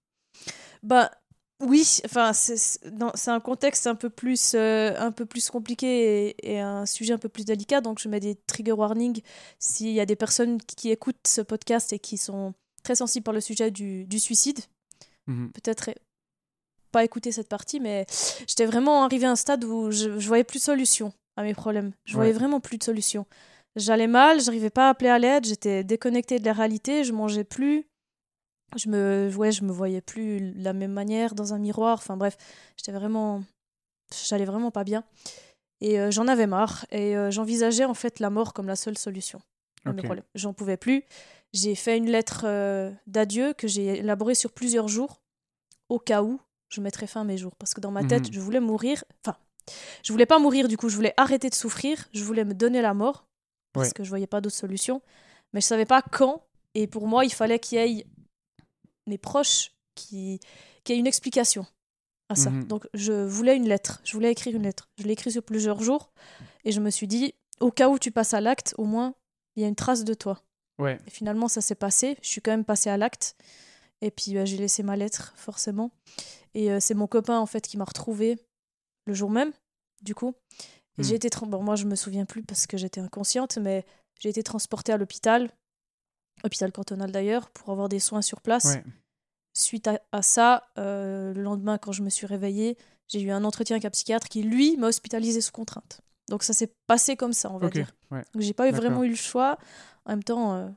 [0.84, 1.12] Bah
[1.60, 6.60] oui, enfin c'est un contexte un peu plus euh, un peu plus compliqué et, et
[6.60, 9.22] un sujet un peu plus délicat, donc je mets des trigger warnings
[9.58, 13.24] s'il y a des personnes qui, qui écoutent ce podcast et qui sont très sensibles
[13.24, 14.60] par le sujet du, du suicide.
[15.28, 15.52] Mhm.
[15.52, 15.92] Peut-être
[16.92, 18.06] pas écouter cette partie, mais
[18.48, 21.54] j'étais vraiment arrivée à un stade où je, je voyais plus de solution à mes
[21.54, 21.92] problèmes.
[22.06, 22.38] Je voyais Ouais.
[22.38, 23.26] vraiment plus de solution.
[23.76, 27.44] J'allais mal, j'arrivais pas à appeler à l'aide, j'étais déconnectée de la réalité, je mangeais
[27.44, 27.86] plus.
[28.76, 31.98] Je me, ouais, je me voyais plus de la même manière dans un miroir.
[32.00, 32.38] Enfin bref,
[32.76, 33.44] j'étais vraiment,
[34.28, 35.04] j'allais vraiment pas bien.
[35.80, 36.86] Et euh, j'en avais marre.
[36.92, 39.40] Et euh, j'envisageais en fait la mort comme la seule solution.
[40.36, 41.04] J'en pouvais plus.
[41.54, 45.22] J'ai fait une lettre euh, d'adieu que j'ai élaborée sur plusieurs jours,
[45.90, 47.56] au cas où je mettrais fin à mes jours.
[47.56, 48.34] Parce que dans ma tête, Mhm.
[48.34, 49.04] je voulais mourir.
[49.24, 49.38] Enfin,
[50.04, 52.08] je voulais pas mourir, du coup, je voulais arrêter de souffrir.
[52.14, 53.26] Je voulais me donner la mort.
[53.74, 53.94] Parce Ouais.
[53.94, 55.02] que je voyais pas d'autre solution.
[55.54, 56.44] Mais je savais pas quand.
[56.74, 58.06] Et pour moi, il fallait qu'il y ait
[59.08, 60.40] mes proches qui,
[60.84, 61.66] qui aient une explication
[62.30, 62.50] à ça.
[62.50, 62.66] Mhm.
[62.66, 64.02] Donc, je voulais une lettre.
[64.04, 64.90] Je voulais écrire une lettre.
[64.98, 66.12] Je l'ai écrit sur plusieurs jours.
[66.66, 69.16] Et je me suis dit, au cas où tu passes à l'acte, au moins,
[69.58, 70.42] il y a une trace de toi.
[70.80, 70.98] Ouais.
[71.08, 72.18] Et finalement, ça s'est passé.
[72.22, 73.36] Je suis quand même passée à l'acte.
[74.02, 75.92] Et puis, bah, j'ai laissé ma lettre, forcément.
[76.54, 78.38] Et euh, c'est mon copain, en fait, qui m'a retrouvée
[79.06, 79.52] le jour même,
[80.02, 80.36] du coup.
[80.98, 81.04] Et Hmm.
[81.04, 81.30] j'ai été...
[81.42, 83.86] Bon, moi, je me souviens plus parce que j'étais inconsciente, mais
[84.20, 85.52] j'ai été transportée à l'hôpital,
[86.44, 88.66] hôpital cantonal d'ailleurs, pour avoir des soins sur place.
[88.66, 88.84] Ouais.
[89.54, 93.44] Suite à, à ça, euh, le lendemain, quand je me suis réveillée, j'ai eu un
[93.44, 96.02] entretien avec un psychiatre qui, lui, m'a hospitalisée sous contrainte.
[96.30, 97.92] Donc ça s'est passé comme ça, on va dire.
[98.12, 98.24] Ouais.
[98.34, 99.58] Donc j'ai pas eu vraiment eu le choix.
[100.06, 100.70] En même temps, euh,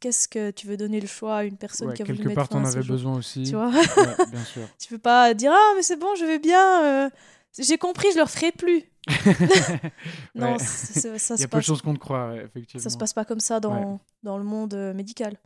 [0.00, 2.28] qu'est-ce que tu veux donner le choix à une personne Ouais, qui a voulu quelque
[2.28, 3.44] mettre part, t'en avais besoin aussi.
[3.44, 3.70] Tu vois?
[3.70, 4.68] Ouais, bien sûr.
[4.78, 6.84] Tu peux pas dire ah mais c'est bon, je vais bien.
[6.84, 7.10] euh,
[7.58, 8.82] j'ai compris, je le referai plus.
[10.34, 10.58] Non, Ouais.
[10.58, 12.82] ça Il y a peu de choses qu'on te croit, ouais, effectivement.
[12.82, 15.38] Ça se passe pas comme ça dans, dans le monde euh, médical.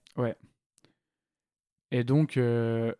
[1.90, 2.92] Et donc, euh,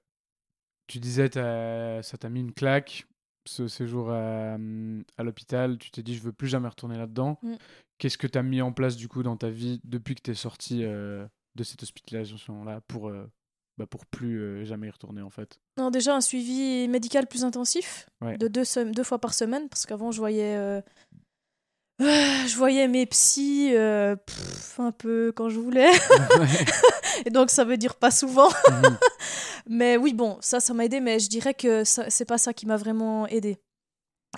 [0.87, 3.07] tu disais, ça t'a mis une claque,
[3.49, 4.55] ce séjour à,
[5.17, 5.79] à l'hôpital.
[5.79, 7.39] Tu t'es dit, je veux plus jamais retourner là-dedans.
[7.43, 7.55] Mm.
[7.99, 10.31] Qu'est-ce que tu as mis en place, du coup, dans ta vie depuis que tu
[10.31, 13.29] es sorti euh, de cette hospitalisation-là pour, euh,
[13.77, 15.59] bah, pour plus euh, jamais y retourner, en fait?
[15.79, 18.39] Non, déjà un suivi médical plus intensif, Ouais.
[18.39, 18.65] de deux,
[19.03, 20.81] fois par semaine, parce qu'avant je voyais, euh,
[21.99, 25.91] je voyais mes psys pff, un peu quand je voulais,
[27.27, 28.49] et donc ça veut dire pas souvent.
[28.71, 28.99] Mhm.
[29.69, 32.67] Mais oui, bon, ça, ça m'a aidé, mais je dirais que c'est pas ça qui
[32.67, 33.59] m'a vraiment aidé.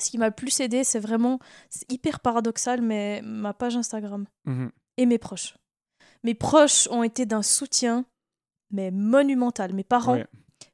[0.01, 1.39] Ce qui m'a le plus aidé, c'est vraiment,
[1.69, 4.71] c'est hyper paradoxal, mais ma page Instagram Mhm.
[4.99, 5.57] et mes proches.
[6.25, 8.05] Mes proches ont été d'un soutien,
[8.73, 9.73] mais monumental.
[9.73, 10.27] Mes parents, Ouais.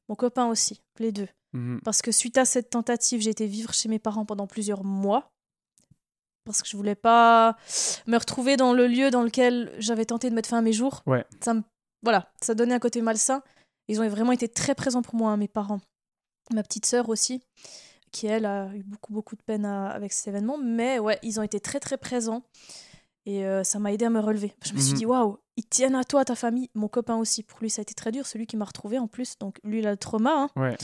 [0.09, 1.29] mon copain aussi, les deux.
[1.53, 1.81] Mhm.
[1.85, 5.31] Parce que suite à cette tentative, j'ai été vivre chez mes parents pendant plusieurs mois.
[6.45, 7.57] Parce que je voulais pas
[8.07, 11.03] me retrouver dans le lieu dans lequel j'avais tenté de mettre fin à mes jours.
[11.07, 11.25] Ouais.
[11.43, 11.63] Ça me...
[12.03, 13.43] Voilà, ça donnait un côté malsain.
[13.89, 15.81] Ils ont vraiment été très présents pour moi, hein, mes parents.
[16.53, 17.41] Ma petite sœur aussi,
[18.13, 20.59] qui elle a eu beaucoup, beaucoup de peine à- avec cet événement.
[20.59, 22.43] Mais ouais, ils ont été très, très présents.
[23.27, 24.55] Et euh, ça m'a aidé à me relever.
[24.65, 24.99] Je me suis Mhm.
[24.99, 26.71] dit, waouh, ils tiennent à toi, à ta famille.
[26.75, 27.43] Mon copain aussi.
[27.43, 28.25] Pour lui, ça a été très dur.
[28.27, 29.37] Celui qui m'a retrouvé en plus.
[29.39, 30.33] Donc lui, il a le trauma.
[30.33, 30.51] hein.
[30.61, 30.77] Ouais.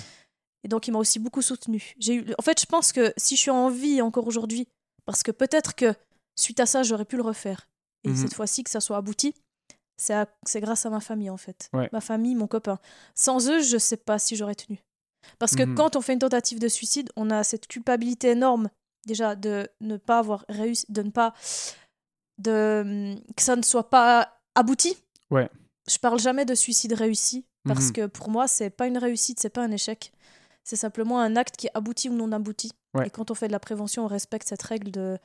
[0.64, 1.92] Et donc, il m'a aussi beaucoup soutenu.
[1.98, 2.34] J'ai eu...
[2.38, 4.66] En fait, je pense que si je suis en vie encore aujourd'hui,
[5.04, 5.94] parce que peut-être que
[6.36, 7.68] suite à ça, j'aurais pu le refaire.
[8.04, 8.16] Et Mhm.
[8.16, 9.34] cette fois-ci, que ça soit abouti,
[9.96, 11.68] c'est, grâce à ma famille, en fait.
[11.72, 11.88] Ouais.
[11.92, 12.78] Ma famille, mon copain.
[13.14, 14.80] Sans eux, je sais pas si j'aurais tenu.
[15.38, 15.74] Parce que Mhm.
[15.76, 18.68] quand on fait une tentative de suicide, on a cette culpabilité énorme,
[19.06, 21.34] déjà, de ne pas avoir réussi, de ne pas.
[22.38, 24.96] de que ça ne soit pas abouti.
[25.30, 25.48] Ouais.
[25.88, 27.92] Je parle jamais de suicide réussi, parce Mhm.
[27.92, 30.12] que pour moi, c'est pas une réussite, c'est pas un échec.
[30.64, 32.72] C'est simplement un acte qui aboutit ou non abouti.
[32.94, 33.06] Ouais.
[33.06, 35.18] Et quand on fait de la prévention, on respecte cette règle de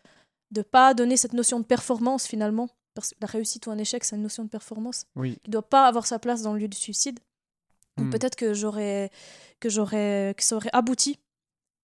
[0.55, 2.69] ne pas donner cette notion de performance finalement.
[2.97, 5.37] Parce que la réussite ou un échec, c'est une notion de performance Oui.
[5.43, 7.19] qui ne doit pas avoir sa place dans le lieu du suicide.
[7.99, 8.09] Ou Mhm.
[8.09, 9.11] peut-être que j'aurais
[9.59, 11.19] que j'aurais que ça aurait abouti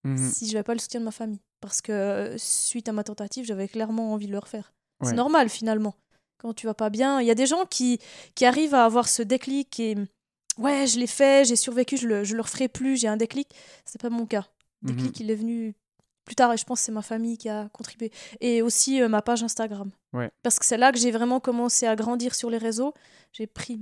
[0.03, 0.31] Mhm.
[0.31, 1.39] si je n'avais pas le soutien de ma famille.
[1.61, 4.73] Parce que euh, suite à ma tentative, j'avais clairement envie de le refaire.
[5.01, 5.09] Ouais.
[5.09, 5.93] C'est normal finalement.
[6.39, 7.99] Quand tu vas pas bien, il y a des gens qui,
[8.33, 9.95] qui arrivent à avoir ce déclic et
[10.57, 13.49] ouais, je l'ai fait, j'ai survécu, je le, je le referai plus, j'ai un déclic.
[13.85, 14.47] C'est pas mon cas.
[14.81, 14.97] Le Mhm.
[14.97, 15.75] déclic, il est venu
[16.25, 18.11] plus tard et je pense que c'est ma famille qui a contribué.
[18.39, 19.91] Et aussi euh, ma page Instagram.
[20.13, 20.31] Ouais.
[20.41, 22.93] Parce que c'est là que j'ai vraiment commencé à grandir sur les réseaux.
[23.31, 23.79] J'ai pris,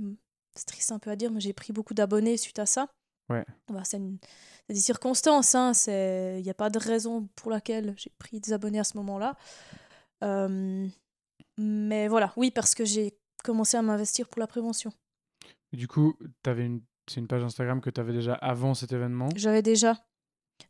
[0.54, 2.88] c'est triste un peu à dire, mais j'ai pris beaucoup d'abonnés suite à ça.
[3.28, 3.44] Ouais.
[3.68, 4.00] Bah, c'est
[4.68, 8.80] des circonstances, hein, il n'y a pas de raison pour laquelle j'ai pris des abonnés
[8.80, 9.36] à ce moment-là.
[10.24, 10.86] Euh,
[11.58, 14.92] mais voilà, oui, parce que j'ai commencé à m'investir pour la prévention.
[15.72, 16.82] Du coup, t'avais une...
[17.08, 19.28] c'est une page Instagram que tu avais déjà avant cet événement?
[19.36, 20.04] J'avais déjà,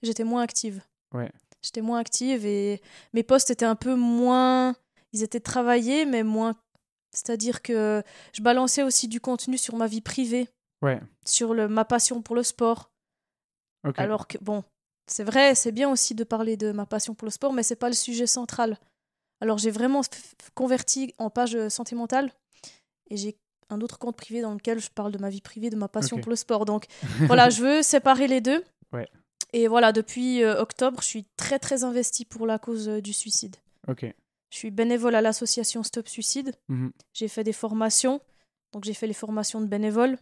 [0.02, 0.82] j'étais moins active.
[1.14, 1.32] Ouais.
[1.62, 2.80] J'étais moins active et
[3.12, 4.74] mes posts étaient un peu moins,
[5.12, 6.56] ils étaient travaillés, mais moins.
[7.12, 10.48] C'est-à-dire que je balançais aussi du contenu sur ma vie privée,
[10.82, 11.00] Ouais.
[11.26, 12.90] sur le, ma passion pour le sport.
[13.96, 14.64] Alors que, bon,
[15.06, 17.76] c'est vrai, c'est bien aussi de parler de ma passion pour le sport, mais c'est
[17.76, 18.78] pas le sujet central.
[19.40, 20.02] Alors j'ai vraiment
[20.54, 22.30] converti en page euh, santé mentale
[23.10, 23.36] et j'ai
[23.70, 26.16] un autre compte privé dans lequel je parle de ma vie privée, de ma passion
[26.22, 26.64] pour le sport.
[26.64, 26.86] Donc
[27.26, 28.64] voilà, je veux séparer les deux.
[28.92, 29.08] Ouais.
[29.52, 33.12] Et voilà, depuis euh, octobre, je suis très très investie pour la cause euh, du
[33.12, 33.56] suicide.
[33.88, 34.06] Ok.
[34.50, 36.54] Je suis bénévole à l'association Stop Suicide.
[36.68, 36.92] Mhm.
[37.12, 38.20] J'ai fait des formations.
[38.72, 40.18] Donc j'ai fait les formations de bénévoles.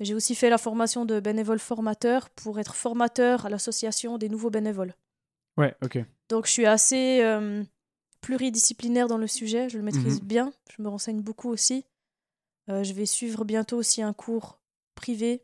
[0.00, 4.50] J'ai aussi fait la formation de bénévole formateur pour être formateur à l'association des nouveaux
[4.50, 4.94] bénévoles.
[5.58, 5.98] Ouais, ok.
[6.30, 7.62] Donc je suis assez euh,
[8.22, 10.26] pluridisciplinaire dans le sujet, je le maîtrise Mhm.
[10.26, 11.84] bien, je me renseigne beaucoup aussi.
[12.70, 14.58] Euh, je vais suivre bientôt aussi un cours
[14.94, 15.42] privé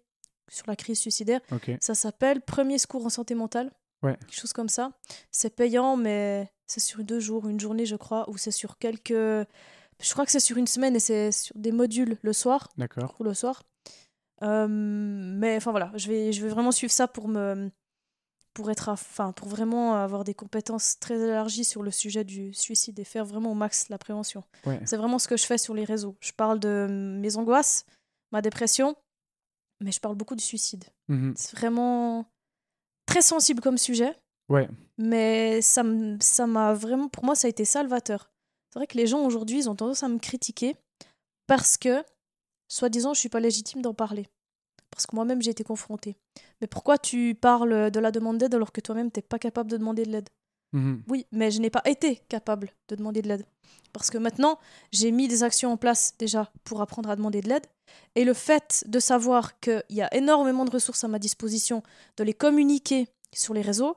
[0.48, 1.40] sur la crise suicidaire.
[1.80, 3.70] Ça s'appelle Premier secours en santé mentale.
[4.02, 4.16] Ouais.
[4.16, 4.92] Quelque chose comme ça.
[5.30, 9.10] C'est payant, mais c'est sur deux jours, une journée, je crois, ou c'est sur quelques.
[9.10, 13.14] Je crois que c'est sur une semaine et c'est sur des modules le soir, D'accord.
[13.18, 13.62] ou le soir.
[14.42, 17.70] Euh, mais enfin voilà, je vais, je vais vraiment suivre ça pour me.
[18.52, 22.98] Pour, être enfin, pour vraiment avoir des compétences très élargies sur le sujet du suicide
[22.98, 24.42] et faire vraiment au max la prévention.
[24.64, 24.80] Ouais.
[24.86, 26.16] C'est vraiment ce que je fais sur les réseaux.
[26.20, 27.84] Je parle de mes angoisses,
[28.32, 28.96] ma dépression,
[29.80, 30.84] mais je parle beaucoup du suicide.
[31.08, 31.34] Mhm.
[31.36, 32.26] C'est vraiment
[33.06, 34.14] très sensible comme sujet,
[34.48, 34.68] Ouais.
[34.98, 38.30] mais ça m'a vraiment, pour moi, ça a été salvateur.
[38.72, 40.76] C'est vrai que les gens aujourd'hui, ils ont tendance à me critiquer
[41.46, 42.04] parce que,
[42.68, 44.26] soi-disant, je suis pas légitime d'en parler.
[44.90, 46.16] Parce que moi-même, j'ai été confrontée.
[46.60, 49.76] Mais pourquoi tu parles de la demande d'aide alors que toi-même, t'es pas capable de
[49.76, 50.28] demander de l'aide?
[50.72, 51.02] Mhm.
[51.08, 53.46] oui, mais je n'ai pas été capable de demander de l'aide.
[53.92, 54.58] Parce que maintenant,
[54.92, 57.66] j'ai mis des actions en place déjà pour apprendre à demander de l'aide.
[58.14, 61.82] Et le fait de savoir qu'il y a énormément de ressources à ma disposition,
[62.16, 63.96] de les communiquer sur les réseaux,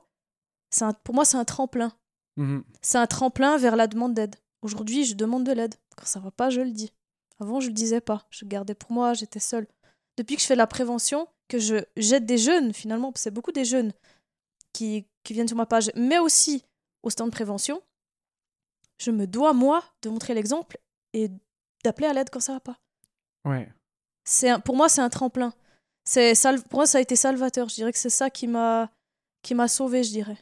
[0.70, 1.92] c'est un- pour moi, c'est un tremplin.
[2.36, 2.62] Mhm.
[2.80, 4.36] C'est un tremplin vers la demande d'aide.
[4.62, 5.74] Aujourd'hui, je demande de l'aide.
[5.96, 6.92] Quand ça va pas, je le dis.
[7.40, 8.26] Avant, je le disais pas.
[8.30, 9.66] Je le gardais pour moi, j'étais seule.
[10.16, 13.52] Depuis que je fais de la prévention, que je j'aide des jeunes, finalement, c'est beaucoup
[13.52, 13.92] des jeunes
[14.72, 16.64] qui, qui viennent sur ma page, mais aussi
[17.02, 17.82] au stand de prévention,
[18.98, 20.78] je me dois, moi, de montrer l'exemple
[21.12, 21.30] et
[21.84, 22.78] d'appeler à l'aide quand ça va pas.
[23.44, 23.72] Ouais.
[24.24, 25.52] C'est pour moi, c'est un tremplin.
[26.04, 26.34] C'est
[26.68, 27.68] pour moi, ça a été salvateur.
[27.68, 28.90] Je dirais que c'est ça qui m'a
[29.42, 30.36] qui m'a sauvé, je dirais.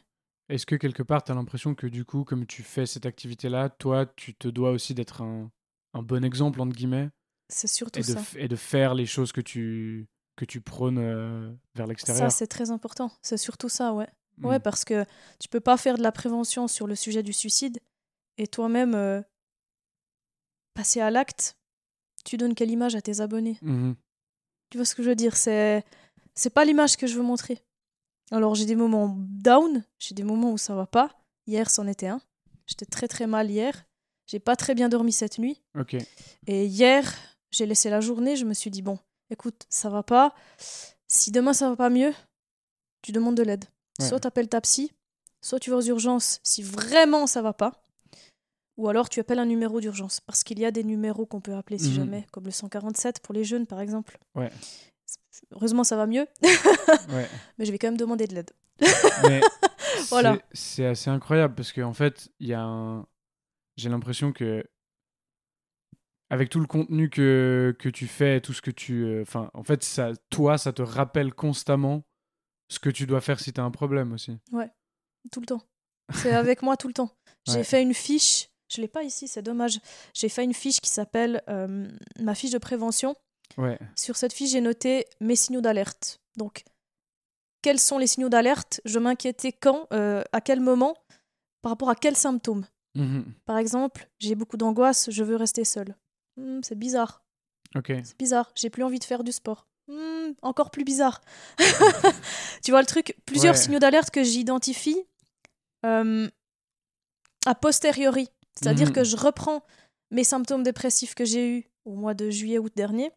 [0.49, 3.69] Est-ce que quelque part, tu as l'impression que du coup, comme tu fais cette activité-là,
[3.69, 5.49] toi, tu te dois aussi d'être un,
[5.93, 7.09] un bon exemple, entre guillemets,
[7.49, 8.21] C'est surtout et de, ça.
[8.35, 12.31] et de faire les choses que tu, que tu prônes euh, vers Ça, l'extérieur?
[12.31, 13.11] c'est très important.
[13.21, 14.09] C'est surtout ça, ouais.
[14.39, 14.45] Mm.
[14.45, 15.05] Ouais, parce que
[15.39, 17.79] tu peux pas faire de la prévention sur le sujet du suicide
[18.37, 19.21] et toi-même euh,
[20.73, 21.57] passer à l'acte.
[22.25, 23.57] Tu donnes quelle image à tes abonnés?
[23.61, 23.95] Mhm.
[24.69, 25.35] Tu vois ce que je veux dire?
[25.35, 25.83] C'est
[26.35, 27.59] c'est pas l'image que je veux montrer.
[28.31, 31.19] Alors j'ai des moments down, j'ai des moments où ça va pas.
[31.47, 32.21] Hier, c'en était un.
[32.67, 33.85] J'étais très très mal hier.
[34.27, 35.63] J'ai pas très bien dormi cette nuit.
[36.45, 37.11] Et hier,
[37.49, 38.35] j'ai laissé la journée.
[38.35, 38.99] Je me suis dit bon,
[39.31, 40.35] écoute, ça va pas.
[41.07, 42.13] Si demain ça va pas mieux,
[43.01, 43.65] tu demandes de l'aide.
[43.99, 44.07] Ouais.
[44.07, 44.91] Soit tu appelles ta psy,
[45.41, 47.83] soit tu vas aux urgences si vraiment ça va pas.
[48.77, 50.21] Ou alors tu appelles un numéro d'urgence.
[50.21, 51.95] Parce qu'il y a des numéros qu'on peut appeler si Mhm.
[51.95, 54.17] jamais, comme le 147 pour les jeunes par exemple.
[54.35, 54.51] Ouais.
[55.51, 56.27] Heureusement ça va mieux,
[57.09, 57.27] Ouais.
[57.57, 58.51] mais je vais quand même demander de l'aide.
[60.09, 60.37] Voilà.
[60.53, 63.05] c'est- assez incroyable parce qu'en fait, il y a un.
[63.77, 64.63] J'ai l'impression que.
[66.29, 69.03] Avec tout le contenu que, que tu fais, tout ce que tu.
[69.03, 72.03] euh, Enfin, en fait, ça, toi, ça te rappelle constamment
[72.69, 74.37] ce que tu dois faire si tu as un problème aussi.
[75.31, 75.61] Tout le temps.
[76.13, 77.11] C'est avec moi tout le temps.
[77.47, 77.63] J'ai Ouais.
[77.63, 79.79] fait une fiche, je l'ai pas ici, c'est dommage.
[80.13, 81.87] J'ai fait une fiche qui s'appelle euh,
[82.19, 83.15] ma fiche de prévention.
[83.57, 83.77] Ouais.
[83.95, 86.21] Sur cette fiche, j'ai noté mes signaux d'alerte.
[86.37, 86.63] Donc,
[87.61, 88.79] quels sont les signaux d'alerte?
[88.85, 90.95] Je m'inquiétais quand, euh, à quel moment,
[91.61, 92.65] par rapport à quels symptômes?
[92.95, 93.33] Mhm.
[93.45, 95.95] Par exemple, j'ai beaucoup d'angoisse, je veux rester seule.
[96.37, 97.23] Hmm, c'est bizarre,
[97.75, 97.91] Ok.
[98.03, 98.51] c'est bizarre.
[98.55, 99.67] J'ai plus envie de faire du sport.
[100.41, 101.21] Encore plus bizarre.
[102.63, 103.61] tu vois le truc Plusieurs Ouais.
[103.61, 104.97] signaux d'alerte que j'identifie
[105.85, 106.29] euh,
[107.45, 108.27] a posteriori.
[108.59, 108.93] C'est-à-dire Mhm.
[108.93, 109.63] que je reprends
[110.11, 113.11] mes symptômes dépressifs que j'ai eus au mois de juillet-août dernier.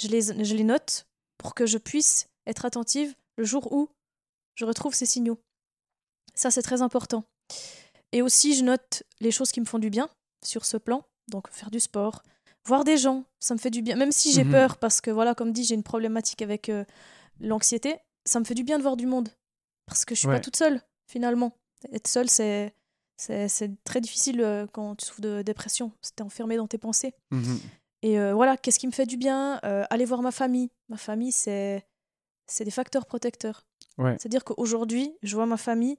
[0.00, 1.06] Je les, je les note
[1.38, 3.88] pour que je puisse être attentive le jour où
[4.54, 5.38] je retrouve ces signaux.
[6.34, 7.24] Ça, c'est très important.
[8.12, 10.08] Et aussi, je note les choses qui me font du bien
[10.44, 11.02] sur ce plan.
[11.28, 12.22] Donc, faire du sport,
[12.66, 13.96] voir des gens, ça me fait du bien.
[13.96, 14.50] Même si j'ai Mhm.
[14.50, 16.84] peur, parce que voilà, comme dit, j'ai une problématique avec euh,
[17.40, 19.28] l'anxiété, ça me fait du bien de voir du monde.
[19.86, 20.36] Parce que je suis Ouais.
[20.36, 21.52] pas toute seule, finalement.
[21.92, 22.74] Être seule, c'est,
[23.18, 25.92] c'est, c'est très difficile euh, quand tu souffres de dépression.
[26.00, 27.14] C'était enfermé dans tes pensées.
[27.30, 27.60] Mhm.
[28.02, 29.54] Et euh, voilà, qu'est-ce qui me fait du bien
[29.90, 30.70] Aller voir ma famille.
[30.88, 31.86] Ma famille, c'est,
[32.46, 33.66] c'est des facteurs protecteurs.
[33.98, 34.16] Ouais.
[34.18, 35.98] C'est-à-dire qu'aujourd'hui, je vois ma famille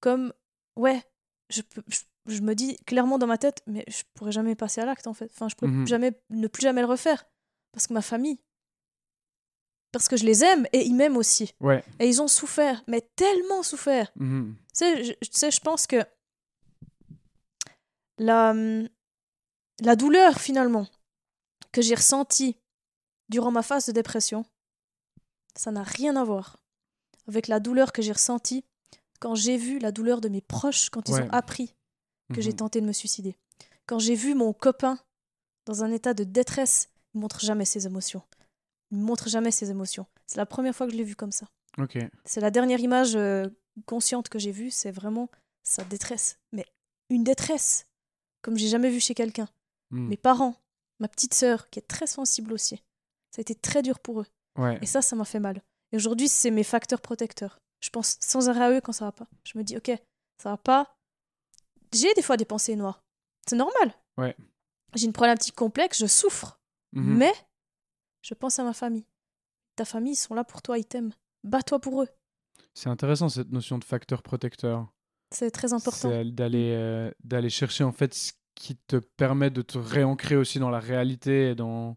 [0.00, 0.32] comme,
[0.76, 1.02] ouais,
[1.50, 4.80] je, peux, je, je me dis clairement dans ma tête, mais je pourrais jamais passer
[4.80, 5.30] à l'acte en fait.
[5.32, 5.86] Enfin, je pourrais Mhm.
[5.86, 7.26] jamais, ne plus jamais le refaire.
[7.72, 8.38] Parce que ma famille,
[9.92, 11.54] parce que je les aime et ils m'aiment aussi.
[11.60, 11.84] Ouais.
[12.00, 14.10] Et ils ont souffert, mais tellement souffert.
[14.16, 14.56] Mhm.
[14.56, 16.04] Tu sais, je, tu sais, je pense que
[18.18, 18.54] la,
[19.80, 20.86] la douleur, finalement,
[21.72, 22.56] que j'ai ressentie
[23.28, 24.44] durant ma phase de dépression,
[25.56, 26.56] ça n'a rien à voir
[27.26, 28.64] avec la douleur que j'ai ressentie
[29.20, 31.22] quand j'ai vu la douleur de mes proches quand ils Ouais.
[31.22, 31.74] ont appris
[32.32, 32.56] que j'ai Mhm.
[32.56, 33.36] tenté de me suicider.
[33.86, 34.98] Quand j'ai vu mon copain
[35.66, 38.22] dans un état de détresse il montre jamais ses émotions.
[38.90, 40.06] Il montre jamais ses émotions.
[40.26, 41.46] C'est la première fois que je l'ai vu comme ça.
[41.78, 41.96] Ok.
[42.24, 43.48] C'est la dernière image euh,
[43.86, 45.28] consciente que j'ai vue, c'est vraiment
[45.62, 46.38] sa détresse.
[46.52, 46.66] Mais
[47.10, 47.86] une détresse,
[48.42, 49.48] comme j'ai jamais vu chez quelqu'un.
[49.90, 50.08] Hmm.
[50.08, 50.56] Mes parents,
[50.98, 52.76] ma petite sœur, qui est très sensible aussi.
[53.30, 54.26] Ça a été très dur pour eux.
[54.58, 54.78] Ouais.
[54.82, 55.62] Et ça, ça m'a fait mal.
[55.92, 57.58] Et aujourd'hui, c'est mes facteurs protecteurs.
[57.80, 59.28] Je pense sans arrêt à eux quand ça va pas.
[59.44, 59.92] Je me dis, ok,
[60.42, 60.96] ça va pas.
[61.94, 63.02] J'ai des fois des pensées noires.
[63.48, 63.94] C'est normal.
[64.18, 64.36] Ouais.
[64.94, 66.60] J'ai une problématique complexe, je souffre.
[66.92, 67.16] Mhm.
[67.16, 67.32] Mais
[68.22, 69.06] je pense à ma famille.
[69.76, 71.12] Ta famille, ils sont là pour toi, ils t'aiment.
[71.42, 72.08] Bats-toi pour eux.
[72.74, 74.86] C'est intéressant cette notion de facteur protecteur.
[75.30, 76.10] C'est très important.
[76.10, 80.58] C'est d'aller euh, d'aller chercher en fait ce qui te permet de te réancrer aussi
[80.60, 81.96] dans la réalité et dans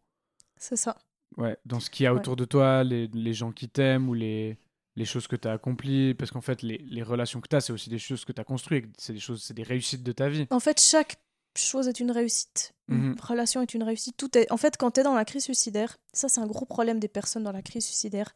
[0.58, 0.98] C'est ça.
[1.38, 2.20] ouais, dans ce qu'il y a Ouais.
[2.20, 4.58] autour de toi, les, les gens qui t'aiment ou les
[4.98, 7.62] les choses que tu as accomplies parce qu'en fait les, les relations que tu as
[7.62, 10.12] c'est aussi des choses que tu as construites, c'est des choses c'est des réussites de
[10.12, 10.46] ta vie.
[10.50, 11.16] En fait, chaque
[11.58, 12.74] chose est une réussite.
[12.90, 13.16] Une Mhm.
[13.22, 14.16] relation est une réussite.
[14.18, 14.52] Tout est...
[14.52, 17.08] En fait, quand tu es dans la crise suicidaire, ça, c'est un gros problème des
[17.08, 18.36] personnes dans la crise suicidaire.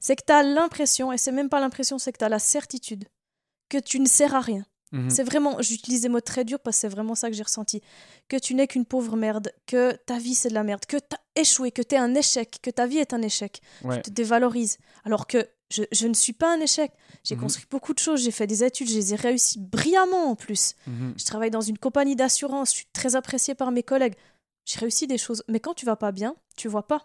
[0.00, 2.38] C'est que tu as l'impression, et c'est même pas l'impression, c'est que tu as la
[2.40, 3.04] certitude
[3.68, 4.64] que tu ne sers à rien.
[4.92, 5.10] Mhm.
[5.10, 7.80] C'est vraiment, j'utilise des mots très durs parce que c'est vraiment ça que j'ai ressenti.
[8.28, 11.14] Que tu n'es qu'une pauvre merde, que ta vie c'est de la merde, que tu
[11.16, 13.60] as échoué, que tu es un échec, que ta vie est un échec.
[13.84, 13.96] Ouais.
[13.96, 14.78] Tu te dévalorises.
[15.04, 16.92] Alors que je, je ne suis pas un échec.
[17.24, 17.42] J'ai Mhm.
[17.42, 20.74] construit beaucoup de choses, j'ai fait des études, je les ai réussies brillamment en plus.
[20.86, 21.14] Mhm.
[21.18, 24.14] Je travaille dans une compagnie d'assurance, je suis très appréciée par mes collègues.
[24.64, 27.02] J'ai réussi des choses, mais quand tu vas pas bien, tu vois pas.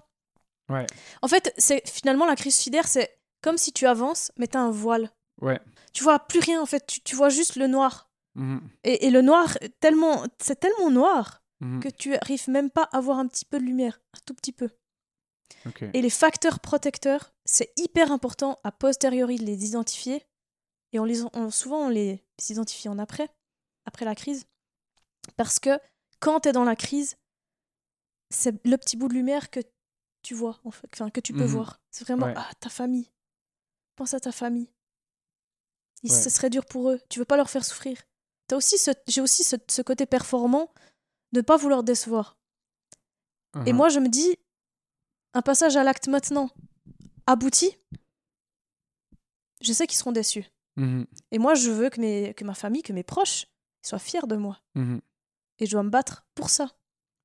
[0.69, 0.85] Ouais.
[1.21, 4.61] En fait, c'est finalement la crise suicidaire, c'est comme si tu avances, mais tu as
[4.61, 5.09] un voile.
[5.41, 5.59] Ouais.
[5.93, 8.09] Tu vois plus rien en fait, tu, tu vois juste le noir.
[8.35, 8.61] Mhm.
[8.83, 11.39] Et, et le noir, tellement, c'est tellement noir
[11.79, 14.51] que tu arrives même pas à voir un petit peu de lumière, un tout petit
[14.51, 14.67] peu.
[15.65, 15.83] Ok.
[15.93, 20.25] Et les facteurs protecteurs, c'est hyper important à posteriori de les identifier.
[20.93, 23.29] Et on les, on- souvent, on les identifie en après,
[23.85, 24.45] après la crise.
[25.37, 25.79] Parce que
[26.19, 27.17] quand tu es dans la crise,
[28.29, 29.59] c'est le petit bout de lumière que
[30.23, 31.47] tu vois, en fait, enfin, que tu peux Mhm.
[31.47, 31.79] voir.
[31.91, 32.33] C'est vraiment, Ouais.
[32.37, 33.09] ah, ta famille.
[33.95, 34.69] Pense à ta famille.
[36.03, 36.17] Il- Ouais.
[36.21, 36.99] Ce serait dur pour eux.
[37.09, 37.97] Tu veux pas leur faire souffrir.
[38.47, 40.73] T'as aussi ce- J'ai aussi ce, ce côté performant
[41.31, 42.37] de ne pas vouloir décevoir.
[43.65, 43.75] Et Mhm.
[43.77, 44.37] moi, je me dis,
[45.33, 46.49] un passage à l'acte maintenant
[47.27, 47.77] abouti,
[49.61, 50.45] je sais qu'ils seront déçus.
[50.77, 51.05] Mhm.
[51.31, 53.47] Et moi, je veux que, mes, que ma famille, que mes proches
[53.81, 54.59] soient fiers de moi.
[54.75, 55.01] Mhm.
[55.59, 56.71] Et je dois me battre pour ça.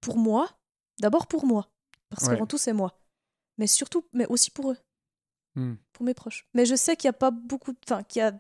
[0.01, 0.59] Pour moi,
[1.01, 1.69] d'abord pour moi.
[2.11, 2.35] Parce Ouais.
[2.35, 3.01] qu'avant tout, c'est moi.
[3.59, 4.79] Mais surtout, mais aussi pour eux,
[5.57, 5.79] Mhm.
[5.93, 6.47] pour mes proches.
[6.55, 8.39] Mais je sais qu'il y a pas beaucoup, de- enfin, qu'il y a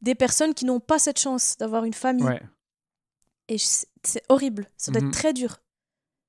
[0.00, 2.24] des personnes qui n'ont pas cette chance d'avoir une famille.
[2.24, 2.42] Ouais.
[3.48, 4.66] Et c'est horrible.
[4.76, 5.58] Ça doit être très dur.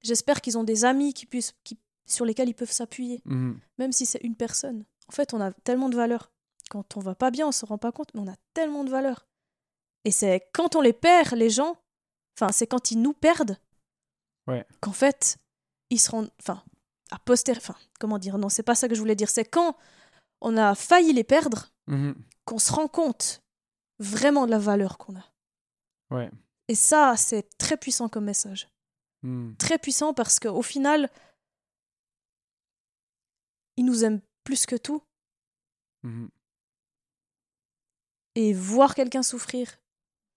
[0.01, 1.77] J'espère qu'ils ont des amis qui puissent, qui,
[2.09, 3.21] sur lesquels ils peuvent s'appuyer.
[3.25, 3.59] Mhm.
[3.77, 4.85] même si c'est une personne.
[5.07, 6.31] En fait, on a tellement de valeur.
[6.69, 8.89] Quand on va pas bien, on se rend pas compte, mais on a tellement de
[8.91, 9.27] valeur.
[10.05, 11.77] Et c'est quand on les perd, les gens,
[12.37, 13.57] enfin, c'est quand ils nous perdent,
[14.47, 14.65] Ouais.
[14.81, 15.37] qu'en fait,
[15.89, 16.63] ils se rendent, enfin,
[17.11, 19.75] à poster, enfin, comment dire, non, c'est pas ça que je voulais dire, c'est quand
[20.41, 22.15] on a failli les perdre, Mhm.
[22.45, 23.41] qu'on se rend compte
[23.99, 25.25] vraiment de la valeur qu'on a.
[26.11, 26.29] Ouais.
[26.67, 28.69] Et ça, c'est très puissant comme message.
[29.23, 29.55] Mhm.
[29.57, 31.09] Très puissant parce qu'au final,
[33.79, 35.01] ils nous aiment plus que tout.
[36.03, 36.29] Mhm.
[38.35, 39.67] et voir quelqu'un souffrir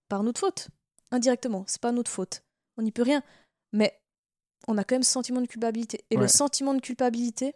[0.09, 0.69] par notre faute,
[1.13, 2.43] indirectement, c'est pas notre faute,
[2.77, 3.23] on n'y peut rien,
[3.73, 4.01] mais
[4.67, 6.05] on a quand même ce sentiment de culpabilité.
[6.11, 6.23] Et Ouais.
[6.23, 7.55] le sentiment de culpabilité,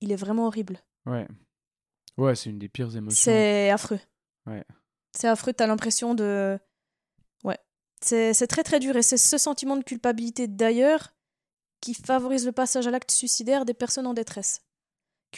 [0.00, 0.80] il est vraiment horrible.
[1.06, 1.28] Ouais.
[2.16, 3.16] Ouais, c'est une des pires émotions.
[3.24, 4.00] C'est affreux.
[4.46, 4.64] Ouais.
[5.12, 6.58] C'est affreux, t'as l'impression de...
[7.44, 7.58] Ouais.
[8.00, 11.14] C'est très très dur, et c'est ce sentiment de culpabilité d'ailleurs
[11.80, 14.62] qui favorise le passage à l'acte suicidaire des personnes en détresse.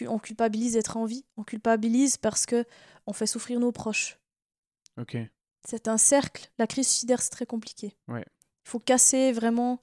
[0.09, 2.65] On culpabilise d'être en vie, on culpabilise parce que
[3.07, 4.19] on fait souffrir nos proches.
[4.99, 5.17] Ok.
[5.67, 6.51] C'est un cercle.
[6.59, 7.97] La crise suicidaire, c'est très compliqué.
[8.09, 8.25] Ouais.
[8.65, 9.81] Il faut casser vraiment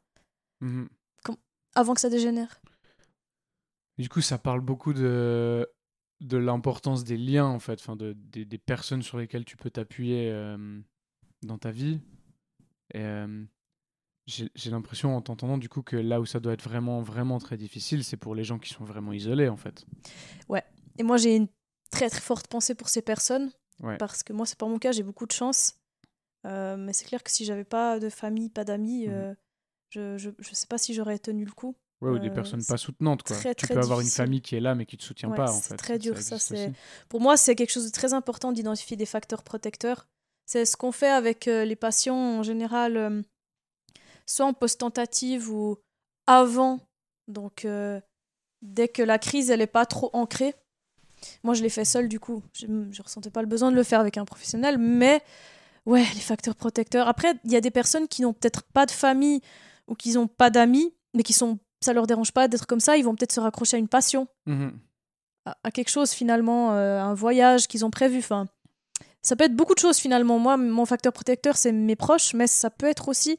[0.62, 0.88] Mhm.
[1.76, 2.62] avant que ça dégénère.
[3.98, 5.68] Du coup, ça parle beaucoup de,
[6.22, 9.70] de l'importance des liens, en fait, enfin, de, des, des personnes sur lesquelles tu peux
[9.70, 10.80] t'appuyer euh,
[11.44, 12.00] dans ta vie.
[12.94, 13.44] Et euh,
[14.26, 17.58] j'ai l'impression, en t'entendant, du coup, que là où ça doit être vraiment, vraiment très
[17.58, 19.86] difficile, c'est pour les gens qui sont vraiment isolés, en fait.
[21.00, 21.48] Et moi, j'ai une
[21.90, 23.52] très très forte pensée pour ces personnes.
[23.82, 23.98] Ouais.
[23.98, 25.74] Parce que moi, c'est pas mon cas, j'ai beaucoup de chance.
[26.46, 29.14] Euh, mais c'est clair que si j'avais pas de famille, pas d'amis, Mhm.
[29.14, 29.34] euh,
[29.90, 31.76] je, je, je sais pas si j'aurais tenu le coup.
[32.00, 33.36] Ouais, ou des Euh, personnes c'est pas soutenantes, quoi.
[33.38, 35.36] très, tu très peux avoir une famille qui est là, mais qui te soutient Ouais,
[35.38, 35.78] pas, en c'est fait.
[35.78, 36.76] très dur, ça, c'est- aussi.
[37.10, 40.08] Pour moi, c'est quelque chose de très important d'identifier des facteurs protecteurs.
[40.46, 43.24] C'est ce qu'on fait avec les patients en général,
[44.26, 45.78] soit en post-tentative ou
[46.28, 46.80] avant.
[47.28, 48.00] Donc, euh,
[48.62, 50.56] dès que la crise, elle n'est pas trop ancrée.
[51.44, 52.44] Moi, je l'ai fait seule, du coup.
[52.54, 54.78] Je ne ressentais pas le besoin de le faire avec un professionnel.
[54.78, 55.22] Mais,
[55.86, 57.08] ouais, les facteurs protecteurs.
[57.08, 59.42] Après, il y a des personnes qui n'ont peut-être pas de famille
[59.88, 62.98] ou qui n'ont pas d'amis, mais qui sont ça leur dérange pas d'être comme ça,
[62.98, 64.28] ils vont peut-être se raccrocher à une passion,
[65.46, 68.20] à, à quelque chose finalement, euh, un voyage qu'ils ont prévu.
[68.20, 68.48] Enfin,
[69.22, 70.40] ça peut être beaucoup de choses finalement.
[70.40, 73.38] Moi, mon facteur protecteur, c'est mes proches, mais ça peut être aussi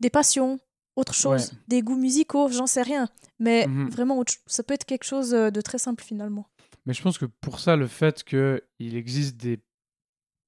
[0.00, 0.58] des passions,
[0.96, 1.58] autre chose, Ouais.
[1.68, 3.08] des goûts musicaux, j'en sais rien.
[3.38, 3.88] Mais Mhm.
[3.90, 6.46] vraiment, autre ça peut être quelque chose euh, de très simple finalement.
[6.86, 8.60] Mais je pense que pour ça, le fait qu'il
[8.96, 9.60] existe des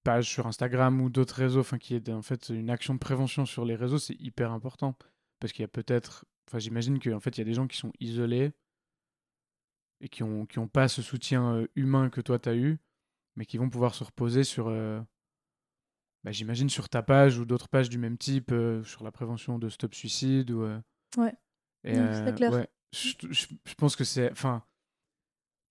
[0.04, 2.98] pages sur Instagram ou d'autres réseaux, enfin qu'il y ait en fait une action de
[2.98, 4.96] prévention sur les réseaux, c'est hyper important.
[5.38, 7.76] Parce qu'il y a peut-être, enfin j'imagine qu'en fait il y a des gens qui
[7.76, 8.52] sont isolés
[10.00, 12.78] et qui ont, qui ont pas ce soutien euh, humain que toi tu as eu,
[13.36, 15.00] mais qui vont pouvoir se reposer sur, euh,
[16.24, 19.58] bah, j'imagine sur ta page ou d'autres pages du même type, euh, sur la prévention
[19.58, 20.62] de stop suicide ou...
[20.62, 20.80] euh,
[21.16, 21.34] Ouais.
[21.84, 22.52] c'est euh, clair.
[22.52, 24.30] ouais, je, je- je pense que c'est...
[24.30, 24.62] Enfin,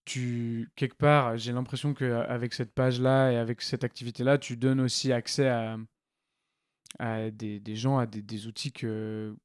[0.06, 5.12] tu quelque part, j'ai l'impression qu'avec cette page-là et avec cette activité-là, tu donnes aussi
[5.14, 5.78] accès à,
[7.00, 9.36] à des, des gens, à des, des outils que,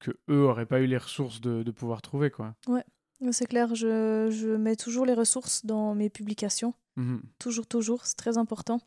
[0.00, 2.54] que eux auraient pas eu les ressources de, de pouvoir trouver, quoi.
[2.68, 6.74] Non, C'est clair, je, je mets toujours les ressources dans mes publications.
[6.96, 7.22] Mhm.
[7.38, 8.80] Toujours, toujours, c'est très important.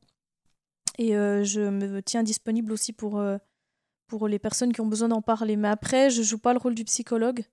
[1.01, 3.37] Et euh, je me tiens disponible aussi pour, euh,
[4.07, 5.55] pour les personnes qui ont besoin d'en parler.
[5.55, 7.43] Mais après, je joue pas le rôle du psychologue.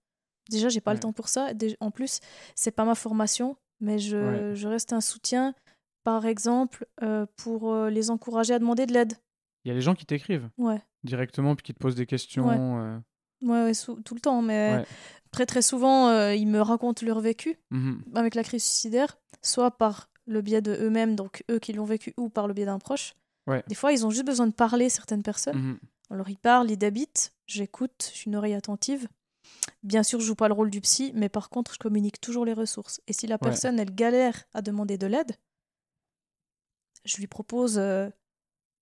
[0.50, 0.96] Déjà, j'ai pas Ouais.
[0.96, 1.48] le temps pour ça.
[1.80, 2.20] En plus,
[2.54, 4.54] c'est pas ma formation, mais je, Ouais.
[4.54, 5.54] je reste un soutien,
[6.04, 9.14] par exemple, euh, pour les encourager à demander de l'aide.
[9.64, 10.82] Il y a des gens qui t'écrivent Ouais.
[11.04, 12.48] directement puis qui te posent des questions.
[12.50, 12.98] euh,
[13.40, 13.72] Ouais,
[14.04, 14.84] tout le temps, mais
[15.30, 18.02] très très souvent, euh, ils me racontent leur vécu mhm.
[18.14, 22.12] avec la crise suicidaire, soit par le biais de eux-mêmes, donc eux qui l'ont vécu,
[22.18, 23.14] ou par le biais d'un proche.
[23.48, 23.64] Ouais.
[23.66, 25.56] Des fois, ils ont juste besoin de parler, certaines personnes.
[25.58, 25.78] Mhm.
[26.10, 29.08] Alors, ils parlent, ils débitent, j'écoute, je suis une oreille attentive.
[29.82, 32.44] Bien sûr, je joue pas le rôle du psy, mais par contre, je communique toujours
[32.44, 33.00] les ressources.
[33.06, 35.36] Et si la personne, elle galère à demander de l'aide,
[37.04, 38.08] je lui propose euh,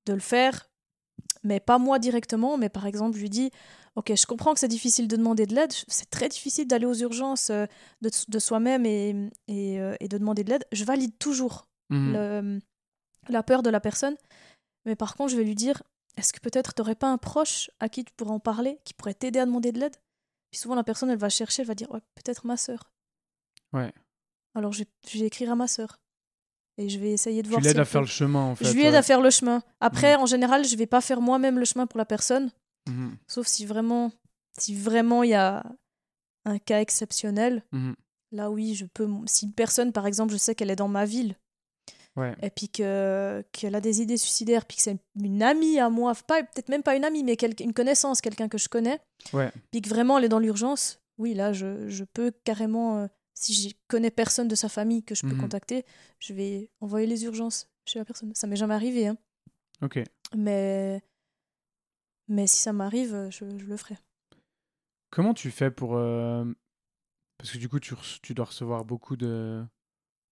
[0.07, 0.71] de le faire,
[1.45, 3.51] mais pas moi directement, mais par exemple, je lui dis
[3.95, 6.95] Ok, je comprends que c'est difficile de demander de l'aide, c'est très difficile d'aller aux
[6.95, 7.65] urgences euh,
[8.03, 10.65] de, de soi-même et, et, euh, et de demander de l'aide.
[10.73, 12.13] Je valide toujours Mhm.
[12.13, 12.61] le-
[13.29, 14.17] la peur de la personne.
[14.87, 15.83] Mais par contre, je vais lui dire
[16.17, 18.95] est-ce que peut-être tu n'aurais pas un proche à qui tu pourrais en parler, qui
[18.95, 19.97] pourrait t'aider à demander de l'aide?
[20.51, 22.91] Puis souvent, la personne, elle va chercher, elle va dire ouais, peut-être ma sœur.
[23.73, 23.93] Ouais.
[24.55, 24.85] Alors, je,
[25.19, 25.99] vais écrire à ma sœur.
[26.79, 28.55] Et je vais essayer de Tu voir si l'aides à faire peut- le chemin, en
[28.55, 28.65] fait.
[28.65, 29.63] Je lui aide à faire le chemin.
[29.81, 32.51] Après, en général, je vais pas faire moi-même le chemin pour la personne,
[32.89, 33.17] Mhm.
[33.27, 34.13] sauf si vraiment
[34.59, 35.65] si vraiment il y a
[36.47, 37.63] un cas exceptionnel.
[37.73, 37.95] Mhm.
[38.33, 39.09] Là, oui, je peux.
[39.27, 41.37] Si une personne, par exemple, je sais qu'elle est dans ma ville,
[42.17, 42.35] Ouais.
[42.43, 46.15] et puis que qu'elle a des idées suicidaires, puis que c'est une amie à moi,
[46.27, 48.99] pas peut-être même pas une amie, mais quel- une connaissance, quelqu'un que je connais,
[49.35, 49.53] Ouais.
[49.71, 53.53] puis que vraiment elle est dans l'urgence, oui, là, je, je peux carrément, euh, si
[53.69, 55.41] je connais personne de sa famille que je peux Mhm.
[55.43, 55.85] contacter,
[56.19, 58.35] je vais envoyer les urgences chez la personne.
[58.35, 59.19] Ça m'est jamais arrivé, hein,
[59.83, 60.03] Ok.
[60.35, 61.03] mais
[62.29, 63.97] mais si ça m'arrive, je, je le ferai.
[65.11, 65.97] Comment tu fais pour...
[65.97, 66.45] euh,
[67.39, 69.65] Parce que du coup, tu, tu dois recevoir beaucoup de...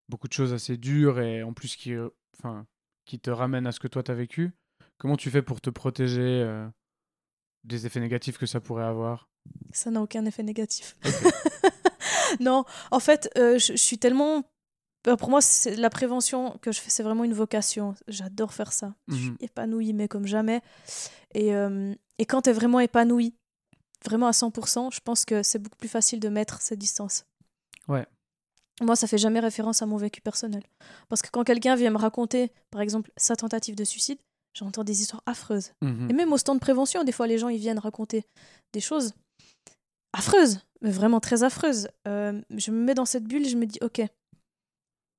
[0.08, 2.66] beaucoup de choses assez dures et en plus qui, euh, enfin,
[3.06, 4.52] qui te ramènent à ce que toi t'as vécu.
[4.98, 6.66] Comment tu fais pour te protéger euh,
[7.64, 9.28] des effets négatifs que ça pourrait avoir?
[9.72, 10.96] Ça n'a aucun effet négatif.
[12.40, 14.44] non, en fait, euh, je, je suis tellement.
[15.06, 17.94] euh, Pour moi, c'est la prévention que je fais, c'est vraiment une vocation.
[18.08, 18.94] J'adore faire ça.
[19.08, 19.36] Je suis Mhm.
[19.40, 20.62] épanouie, mais comme jamais.
[21.34, 23.34] Et, euh, et quand tu es vraiment épanouie,
[24.04, 27.26] vraiment à 100%, je pense que c'est beaucoup plus facile de mettre cette distance.
[27.88, 28.06] Ouais.
[28.80, 30.62] Moi, ça fait jamais référence à mon vécu personnel.
[31.08, 34.18] Parce que quand quelqu'un vient me raconter, par exemple, sa tentative de suicide,
[34.52, 35.72] j'entends des histoires affreuses.
[35.82, 36.10] Mhm.
[36.10, 38.24] Et même au stand de prévention, des fois, les gens, ils viennent raconter
[38.72, 39.14] des choses
[40.12, 41.88] affreuses, mais vraiment très affreuses.
[42.08, 44.02] Euh, je me mets dans cette bulle, je me dis, ok,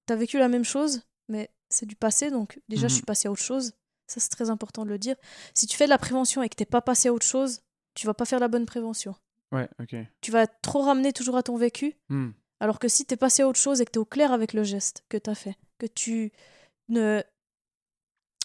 [0.05, 2.89] t'as vécu la même chose, mais c'est du passé, donc déjà, Mhm.
[2.89, 3.71] je suis passée à autre chose.
[4.07, 5.15] Ça, c'est très important de le dire.
[5.55, 7.61] Si tu fais de la prévention et que t'es pas passé à autre chose,
[7.95, 9.15] tu vas pas faire la bonne prévention.
[9.51, 9.95] Ouais, ok.
[10.21, 12.31] Tu vas être trop ramener toujours à ton vécu, Hmm.
[12.59, 14.63] Alors que si t'es passé à autre chose et que t'es au clair avec le
[14.63, 16.31] geste que t'as fait, que tu
[16.89, 17.21] ne...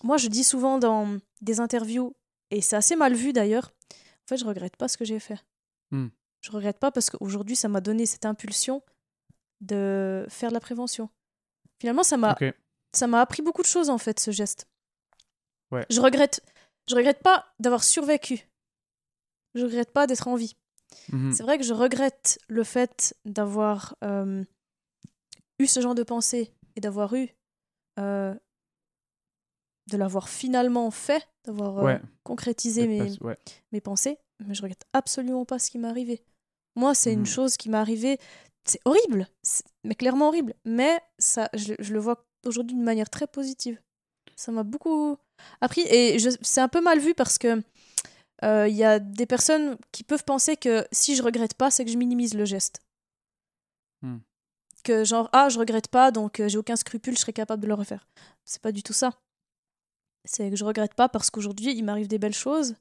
[0.02, 2.14] Moi, je dis souvent dans des interviews,
[2.50, 5.38] et c'est assez mal vu d'ailleurs, en fait, je regrette pas ce que j'ai fait.
[5.90, 6.08] Hmm.
[6.40, 8.82] Je regrette pas parce qu'aujourd'hui, ça m'a donné cette impulsion
[9.60, 11.10] de faire de la prévention.
[11.80, 12.54] Finalement, ça m'a Ok.
[12.94, 14.68] ça m'a appris beaucoup de choses en fait, ce geste.
[15.70, 15.84] Ouais.
[15.90, 16.40] Je regrette,
[16.88, 18.48] je regrette pas d'avoir survécu.
[19.54, 20.56] Je regrette pas d'être en vie.
[21.12, 21.32] Mhm.
[21.32, 24.44] C'est vrai que je regrette le fait d'avoir euh,
[25.58, 27.28] eu ce genre de pensée et d'avoir eu.
[27.98, 28.34] euh,
[29.90, 31.82] de l'avoir finalement fait, d'avoir euh,
[32.22, 33.36] concrétisé mes, ouais.
[33.72, 36.22] mes pensées, mais je regrette absolument pas ce qui m'est arrivé.
[36.76, 37.20] Moi, c'est Mhm.
[37.20, 38.18] une chose qui m'est arrivée,
[38.64, 39.26] c'est horrible,
[39.82, 43.80] mais clairement horrible, mais ça, je, je le vois aujourd'hui d'une manière très positive.
[44.36, 45.16] Ça m'a beaucoup
[45.60, 47.60] appris, et c'est un peu mal vu parce que
[48.42, 51.84] euh, il y a des personnes qui peuvent penser que si je regrette pas, c'est
[51.84, 52.80] que je minimise le geste.
[54.02, 54.18] Hmm.
[54.82, 57.68] Que genre, ah, je regrette pas, donc euh, j'ai aucun scrupule, je serais capable de
[57.68, 58.08] le refaire.
[58.44, 59.12] C'est pas du tout ça.
[60.24, 62.76] C'est que je regrette pas parce qu'aujourd'hui, il m'arrive des belles choses.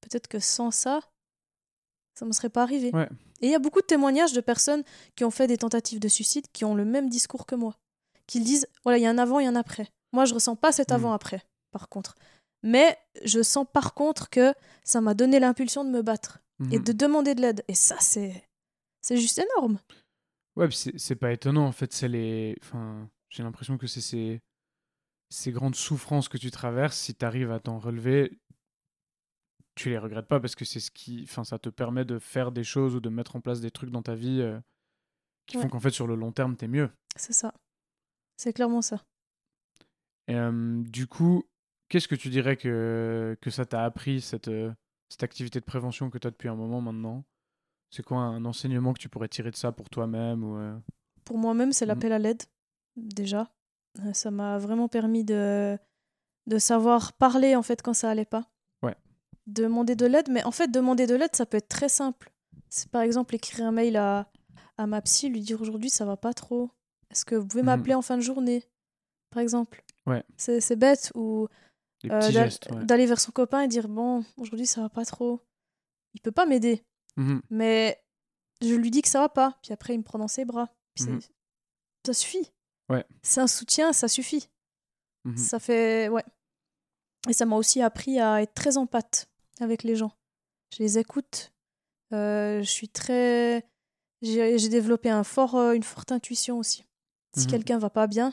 [0.00, 1.00] Peut-être que sans ça,
[2.14, 2.90] ça ne me serait pas arrivé.
[2.92, 3.08] Ouais.
[3.40, 4.84] Et il y a beaucoup de témoignages de personnes
[5.16, 7.76] qui ont fait des tentatives de suicide qui ont le même discours que moi.
[8.26, 9.88] Qui disent, voilà, il y a un avant et un après.
[10.12, 10.94] Moi, je ressens pas cet Hmm.
[10.94, 11.42] avant-après,
[11.72, 12.14] par contre.
[12.64, 14.52] Mais je sens par contre que
[14.82, 16.40] ça m'a donné l'impulsion de me battre
[16.72, 16.84] et Mhm.
[16.84, 17.62] de demander de l'aide.
[17.68, 18.48] Et ça, c'est
[19.02, 19.78] c'est juste énorme.
[20.56, 21.92] Ouais, c'est pas étonnant en fait.
[21.92, 22.56] C'est les.
[22.62, 24.40] Enfin, j'ai l'impression que c'est ces...
[25.30, 26.96] ces grandes souffrances que tu traverses.
[26.96, 28.38] Si tu arrives à t'en relever,
[29.74, 31.22] tu les regrettes pas parce que c'est ce qui.
[31.24, 33.90] Enfin, ça te permet de faire des choses ou de mettre en place des trucs
[33.90, 34.58] dans ta vie euh,
[35.46, 36.88] qui font qu'en fait sur le long terme t'es mieux.
[37.16, 37.52] C'est ça.
[38.36, 39.04] C'est clairement ça.
[40.28, 41.44] Et, euh, du coup,
[41.88, 44.72] qu'est-ce que tu dirais que, que ça t'a appris, cette, euh,
[45.08, 47.24] cette activité de prévention que tu as depuis un moment maintenant?
[47.90, 50.76] C'est quoi un enseignement que tu pourrais tirer de ça pour toi-même ou, euh,
[51.24, 51.88] Pour moi-même, c'est Mhm.
[51.88, 52.42] l'appel à l'aide,
[52.96, 53.50] déjà.
[54.00, 55.78] Euh, Ça m'a vraiment permis de,
[56.46, 58.50] de savoir parler, en fait, quand ça allait pas.
[58.82, 58.96] Ouais.
[59.46, 62.32] Demander de l'aide, mais en fait, demander de l'aide, ça peut être très simple.
[62.68, 64.28] C'est par exemple écrire un mail à,
[64.78, 66.70] à ma psy, lui dire aujourd'hui, ça va pas trop.
[67.10, 67.66] Est-ce que vous pouvez Mhm.
[67.66, 68.64] m'appeler en fin de journée,
[69.30, 70.24] par exemple Ouais.
[70.36, 71.12] C'est bête.
[71.14, 71.46] Ou
[72.10, 72.84] euh, ouais.
[72.84, 75.40] d'aller vers son copain et dire bon, aujourd'hui, ça va pas trop.
[76.14, 76.84] Il peut pas m'aider.
[77.16, 77.42] Mhm.
[77.50, 78.02] Mais
[78.60, 79.58] je lui dis que ça va pas.
[79.62, 80.68] Puis après, il me prend dans ses bras.
[80.94, 81.20] Puis Mhm.
[82.06, 82.52] Ça suffit.
[82.90, 83.04] Ouais.
[83.22, 84.48] C'est un soutien, ça suffit.
[85.24, 85.36] Mhm.
[85.36, 86.08] Ça fait.
[86.08, 86.24] Ouais.
[87.28, 89.28] Et ça m'a aussi appris à être très en pâte
[89.60, 90.12] avec les gens.
[90.76, 91.52] Je les écoute.
[92.12, 93.66] Euh, je suis très.
[94.22, 96.84] J'ai développé un fort, euh, une forte intuition aussi.
[97.36, 98.32] Si quelqu'un va pas bien,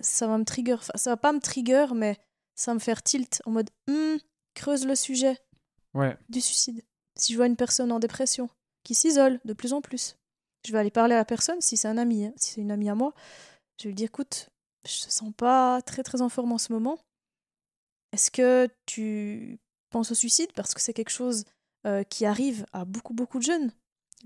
[0.00, 0.74] ça va me trigger.
[0.74, 2.18] Enfin, ça va pas me trigger, mais
[2.56, 4.16] ça va me faire tilt en mode Hmm,
[4.54, 5.38] creuse le sujet
[5.94, 6.16] Ouais.
[6.28, 6.82] du suicide.
[7.16, 8.50] Si je vois une personne en dépression
[8.82, 10.16] qui s'isole de plus en plus,
[10.66, 12.70] je vais aller parler à la personne, si c'est un ami, hein, si c'est une
[12.72, 13.14] amie à moi,
[13.78, 14.48] je vais lui dire écoute,
[14.86, 16.98] je te sens pas très très en forme en ce moment.
[18.12, 19.58] Est-ce que tu
[19.90, 20.52] penses au suicide?
[20.54, 21.44] Parce que c'est quelque chose
[21.86, 23.70] euh, qui arrive à beaucoup beaucoup de jeunes.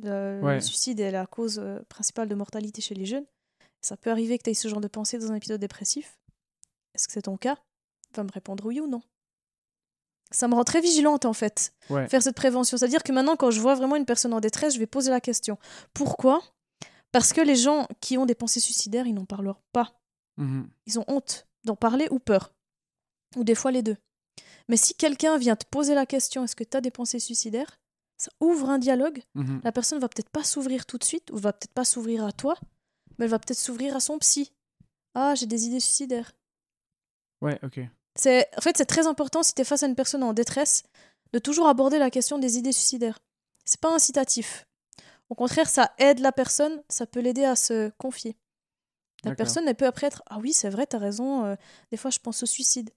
[0.03, 0.55] Le, Ouais.
[0.55, 3.27] le suicide est la cause euh, principale de mortalité chez les jeunes.
[3.83, 6.19] Ça peut arriver que tu aies ce genre de pensée dans un épisode dépressif.
[6.95, 7.59] Est-ce que c'est ton cas?
[8.15, 9.03] Va me répondre oui ou non.
[10.33, 12.09] Ça me rend très vigilante en fait Ouais.
[12.09, 12.77] faire cette prévention.
[12.77, 15.21] C'est-à-dire que maintenant, quand je vois vraiment une personne en détresse, je vais poser la
[15.21, 15.59] question.
[15.95, 16.41] Pourquoi?
[17.13, 20.01] Parce que les gens qui ont des pensées suicidaires, ils n'en parleront pas.
[20.37, 20.69] Mhm.
[20.87, 22.53] Ils ont honte d'en parler ou peur.
[23.37, 23.97] Ou des fois les deux.
[24.69, 27.81] Mais si quelqu'un vient te poser la question, est-ce que tu as des pensées suicidaires?
[28.17, 29.23] Ça ouvre un dialogue.
[29.35, 29.61] Mhm.
[29.65, 32.31] La personne va peut-être pas s'ouvrir tout de suite, ou va peut-être pas s'ouvrir à
[32.33, 32.55] toi,
[33.19, 34.53] mais elle va peut-être s'ouvrir à son psy.
[35.15, 36.33] Ah, j'ai des idées suicidaires.
[37.41, 37.81] Ouais, ok.
[38.17, 40.83] C'est, en fait, c'est très important si tu es face à une personne en détresse
[41.33, 43.19] de toujours aborder la question des idées suicidaires.
[43.65, 44.67] C'est pas incitatif.
[45.29, 48.37] Au contraire, ça aide la personne, ça peut l'aider à se confier.
[49.23, 49.37] La D'accord.
[49.37, 51.55] personne, elle peut après être Ah oui, c'est vrai, t'as raison, euh,
[51.91, 52.91] des fois je pense au suicide.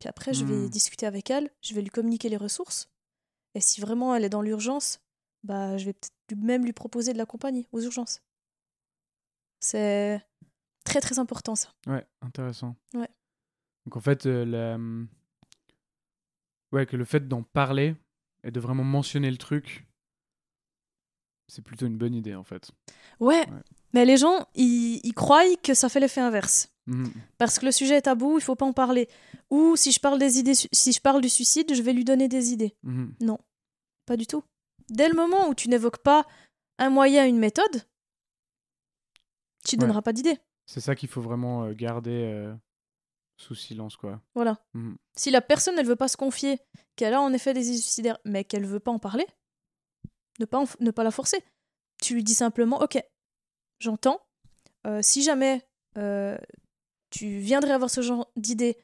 [0.00, 0.68] Puis après, je vais Hmm.
[0.70, 2.88] discuter avec elle, je vais lui communiquer les ressources.
[3.54, 5.00] Et si vraiment elle est dans l'urgence,
[5.44, 8.22] bah, je vais peut-être même lui proposer de l'accompagner aux urgences.
[9.60, 10.20] C'est
[10.84, 11.68] très très important ça.
[11.86, 12.74] Ouais, intéressant.
[12.94, 13.08] Ouais.
[13.88, 14.74] Donc en fait, euh, la...
[14.74, 15.08] hum,
[16.72, 17.94] ouais, que le fait d'en parler
[18.44, 19.86] et de vraiment mentionner le truc,
[21.46, 22.70] c'est plutôt une bonne idée en fait.
[23.18, 23.62] Ouais, Ouais.
[23.94, 26.68] mais les gens, ils, ils croient que ça fait l'effet inverse.
[26.86, 27.10] Mhm.
[27.38, 29.08] Parce que le sujet est tabou, il faut pas en parler.
[29.48, 32.28] Ou si je parle des idées, si je parle du suicide, je vais lui donner
[32.28, 32.76] des idées.
[32.82, 33.14] Mhm.
[34.04, 34.44] Pas du tout.
[34.90, 36.26] Dès le moment où tu n'évoques pas
[36.78, 37.86] un moyen, une méthode,
[39.64, 39.80] tu Ouais.
[39.80, 40.36] donneras pas d'idées.
[40.66, 42.54] C'est ça qu'il faut vraiment euh, garder euh,
[43.38, 44.20] sous silence, quoi.
[44.34, 44.58] Voilà.
[44.74, 44.96] Mhm.
[45.16, 46.58] Si la personne, elle veut pas se confier,
[46.96, 49.26] qu'elle a en effet des idées suicidaires, mais qu'elle veut pas en parler,
[50.40, 51.42] ne pas, ne pas la forcer.
[52.02, 53.02] Tu lui dis simplement, ok,
[53.80, 54.20] j'entends.
[54.86, 55.66] Euh, si jamais
[55.96, 56.36] euh,
[57.10, 58.76] tu viendrais avoir ce genre d'idée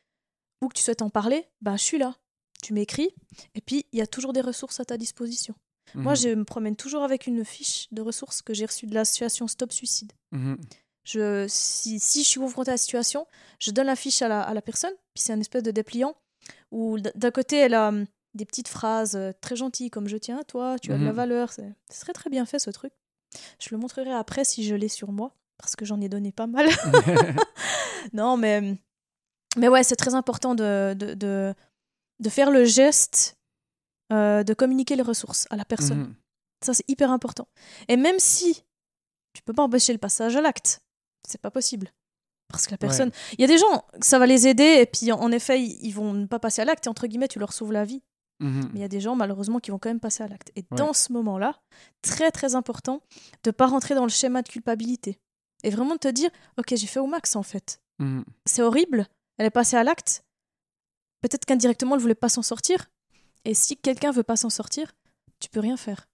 [0.62, 2.16] ou que tu souhaites en parler, ben je suis là.
[2.62, 3.11] Tu m'écris,
[3.55, 5.55] et puis il y a toujours des ressources à ta disposition.
[5.94, 6.18] Moi, Mhm.
[6.18, 9.70] je me promène toujours avec une fiche de ressources que j'ai reçue de l'association Stop
[9.72, 10.12] Suicide.
[10.32, 10.57] Mhm.
[11.05, 13.26] Je, si, si je suis confrontée à la situation,
[13.59, 16.14] je donne la fiche à la, à la personne, puis c'est un espèce de dépliant
[16.70, 20.38] où d'un côté elle a hum, des petites phrases euh, très gentilles comme je tiens
[20.38, 21.16] à toi, tu as de la Mhm.
[21.16, 21.52] valeur.
[21.52, 22.92] C'est très très bien fait ce truc.
[23.61, 26.46] Je le montrerai après si je l'ai sur moi, parce que j'en ai donné pas
[26.46, 26.66] mal.
[28.12, 28.76] non, mais, hum,
[29.57, 31.55] mais ouais, c'est très important de, de, de,
[32.20, 33.36] de faire le geste
[34.12, 35.98] euh, de communiquer les ressources à la personne.
[35.98, 36.14] Mhm.
[36.64, 37.46] Ça, c'est hyper important.
[37.88, 38.64] Et même si
[39.34, 40.80] tu peux pas empêcher le passage à l'acte,
[41.29, 41.91] c'est pas possible.
[42.49, 43.11] Parce que la personne.
[43.33, 46.12] Il y a des gens, ça va les aider, et puis en, effet, ils, vont
[46.12, 48.03] ne pas passer à l'acte, et entre guillemets, tu leur sauves la vie.
[48.41, 48.70] Mhm.
[48.72, 50.51] Mais il y a des gens, malheureusement, qui vont quand même passer à l'acte.
[50.57, 50.79] Et Ouais.
[50.79, 51.61] dans ce moment-là,
[52.03, 53.01] très très important
[53.43, 55.18] de pas rentrer dans le schéma de culpabilité.
[55.62, 57.81] Et vraiment de te dire, ok, j'ai fait au max en fait.
[57.99, 58.25] Mhm.
[58.45, 59.07] C'est horrible,
[59.39, 60.25] elle est passée à l'acte.
[61.22, 62.91] Peut-être qu'indirectement, elle voulait pas s'en sortir.
[63.45, 64.95] Et si quelqu'un veut pas s'en sortir,
[65.41, 66.07] tu peux rien faire.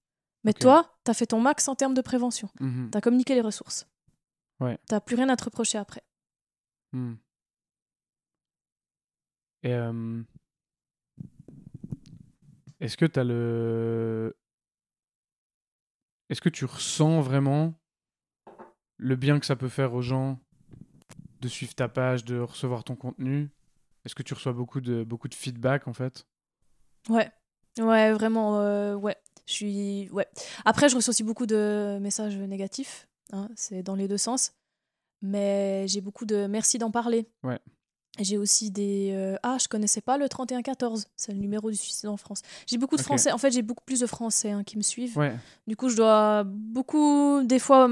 [0.44, 2.48] Mais toi, tu as fait ton max en termes de prévention.
[2.60, 2.90] Mhm.
[2.92, 3.86] Tu as communiqué les ressources.
[4.60, 4.78] Ouais.
[4.88, 6.02] Tu plus rien à te reprocher après.
[6.92, 7.14] Hmm.
[9.62, 10.22] Et euh,
[12.80, 14.36] est-ce que tu as le.
[16.28, 17.74] Est-ce que tu ressens vraiment
[18.96, 20.38] le bien que ça peut faire aux gens
[21.40, 23.50] de suivre ta page, de recevoir ton contenu?
[24.04, 26.26] Est-ce que tu reçois beaucoup de, beaucoup de feedback en fait?
[27.08, 27.30] Ouais,
[27.78, 29.16] ouais, vraiment, euh, ouais.
[29.46, 30.28] Je suis, ouais.
[30.64, 33.09] Après, je reçois aussi beaucoup de messages négatifs.
[33.32, 34.52] Hein, c'est dans les deux sens.
[35.22, 37.26] Mais j'ai beaucoup de merci d'en parler.
[37.42, 37.58] Ouais.
[38.18, 42.08] J'ai aussi des euh, ah je connaissais pas le 3114 c'est le numéro du suicide
[42.08, 44.76] en France j'ai beaucoup de français en fait j'ai beaucoup plus de français hein, qui
[44.76, 45.32] me suivent Ouais.
[45.68, 47.88] du coup je dois beaucoup des fois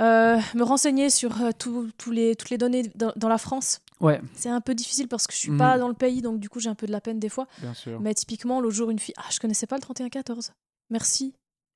[0.00, 4.20] euh, me renseigner sur euh, tout- les, toutes les données dans, dans la France Ouais,
[4.34, 5.58] c'est un peu difficile parce que je suis Mhm.
[5.58, 7.48] pas dans le pays donc du coup j'ai un peu de la peine des fois
[7.58, 8.00] bien sûr.
[8.00, 10.52] mais typiquement, l'autre jour, une fille, ah, je connaissais pas le 3114.
[10.90, 11.34] Merci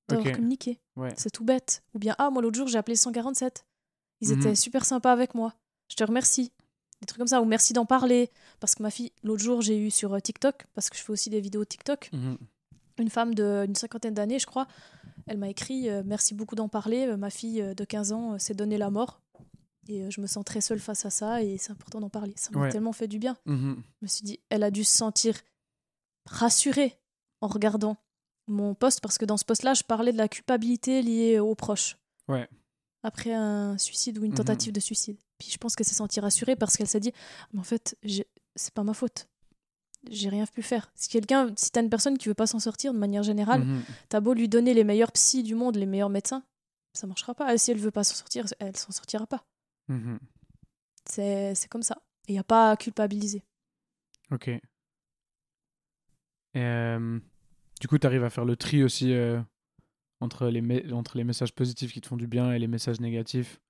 [0.08, 0.78] d'avoir communiqué.
[0.96, 1.12] Ouais.
[1.16, 1.82] C'est tout bête.
[1.94, 3.64] Ou bien, ah, moi, l'autre jour, j'ai appelé le 147.
[4.20, 4.40] Ils Mhm.
[4.40, 5.54] étaient super sympas avec moi.
[5.90, 6.52] Je te remercie.
[7.00, 7.42] Des trucs comme ça.
[7.42, 8.30] Ou merci d'en parler.
[8.60, 11.12] Parce que ma fille, l'autre jour, j'ai eu sur euh, TikTok, parce que je fais
[11.12, 12.38] aussi des vidéos TikTok, Mhm.
[12.98, 14.66] une femme d'une cinquantaine d'années, je crois.
[15.26, 17.06] Elle m'a écrit euh, Merci beaucoup d'en parler.
[17.06, 19.20] Euh, ma fille de 15 ans euh, s'est donné la mort.
[19.88, 21.42] Et euh, je me sens très seule face à ça.
[21.42, 22.32] Et c'est important d'en parler.
[22.36, 22.70] Ça m'a Ouais.
[22.70, 23.36] tellement fait du bien.
[23.44, 23.82] Mhm.
[24.00, 25.34] Je me suis dit, elle a dû se sentir
[26.26, 26.98] rassurée
[27.40, 27.96] en regardant
[28.46, 31.96] mon poste, parce que dans ce poste-là, je parlais de la culpabilité liée aux proches.
[32.28, 32.48] Ouais.
[33.02, 34.38] Après un suicide ou une Mhm.
[34.38, 35.18] tentative de suicide.
[35.38, 37.12] Puis je pense qu'elle s'est sentie rassurée parce qu'elle s'est dit,
[37.52, 37.96] mais en fait,
[38.54, 39.28] c'est pas ma faute.
[40.08, 40.90] J'ai rien pu faire.
[40.94, 43.82] Si quelqu'un, si t'as une personne qui veut pas s'en sortir de manière générale, Mhm.
[44.08, 46.44] t'as beau lui donner les meilleurs psys du monde, les meilleurs médecins,
[46.92, 47.52] ça marchera pas.
[47.52, 49.44] Et si elle veut pas s'en sortir, elle s'en sortira pas.
[49.88, 50.18] Mhm.
[51.04, 51.98] C'est c'est comme ça.
[52.28, 53.42] Et y a pas à culpabiliser.
[54.30, 54.48] Ok.
[54.48, 54.60] Et,
[56.56, 57.20] euh,
[57.80, 59.40] du coup, tu arrives à faire le tri aussi euh,
[60.20, 63.00] entre, les me- entre les messages positifs qui te font du bien et les messages
[63.00, 63.60] négatifs.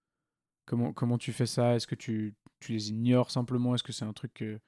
[0.66, 1.74] Comment, comment tu fais ça?
[1.76, 3.74] Est-ce que tu, tu les ignores simplement?
[3.74, 4.58] Est-ce que c'est un truc que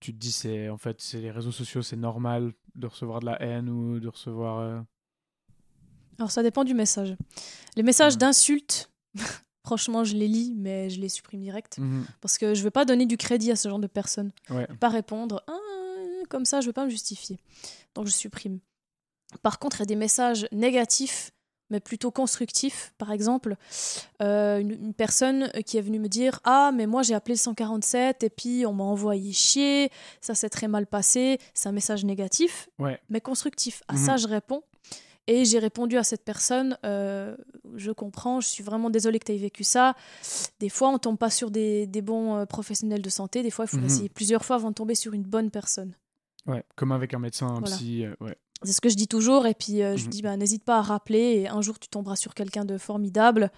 [0.00, 3.26] tu te dis, c'est en fait, c'est les réseaux sociaux, c'est normal de recevoir de
[3.26, 4.58] la haine ou de recevoir.
[4.58, 4.80] euh,
[6.18, 7.16] Alors ça dépend du message.
[7.76, 8.18] Les messages Ouais.
[8.18, 8.90] d'insultes,
[9.64, 11.78] franchement, je les lis, mais je les supprime direct.
[11.78, 14.30] mhm, Parce que je veux pas donner du crédit à ce genre de personnes.
[14.50, 14.66] Ouais.
[14.78, 15.58] Pas répondre Ah,
[16.28, 17.38] comme ça, je veux pas me justifier.
[17.94, 18.58] Donc je supprime.
[19.42, 21.32] Par contre, il y a des messages négatifs,
[21.70, 22.92] mais plutôt constructifs.
[22.98, 23.56] Par exemple,
[24.22, 27.38] euh, une, une personne qui est venue me dire Ah, mais moi j'ai appelé le
[27.40, 31.38] 147 et puis on m'a envoyé chier, ça s'est très mal passé.
[31.54, 33.00] C'est un message négatif, Ouais.
[33.08, 33.82] mais constructif.
[33.88, 33.98] À Mhm.
[33.98, 34.62] ça, je réponds.
[35.26, 37.34] Et j'ai répondu à cette personne, euh,
[37.76, 39.94] je comprends, je suis vraiment désolée que tu aies vécu ça.
[40.60, 43.42] Des fois, on tombe pas sur des, des bons euh, professionnels de santé.
[43.42, 43.86] Des fois, il faut Mhm.
[43.86, 45.94] essayer plusieurs fois avant de tomber sur une bonne personne.
[46.46, 46.64] Ouais.
[46.76, 47.76] Comme avec un médecin, un Voilà.
[47.76, 48.04] psy.
[48.04, 48.36] euh, ouais.
[48.62, 49.46] C'est ce que je dis toujours.
[49.46, 50.10] Et puis, euh, je Mhm.
[50.10, 51.18] dis, bah, n'hésite pas à rappeler.
[51.42, 53.50] Et un jour, tu tomberas sur quelqu'un de formidable.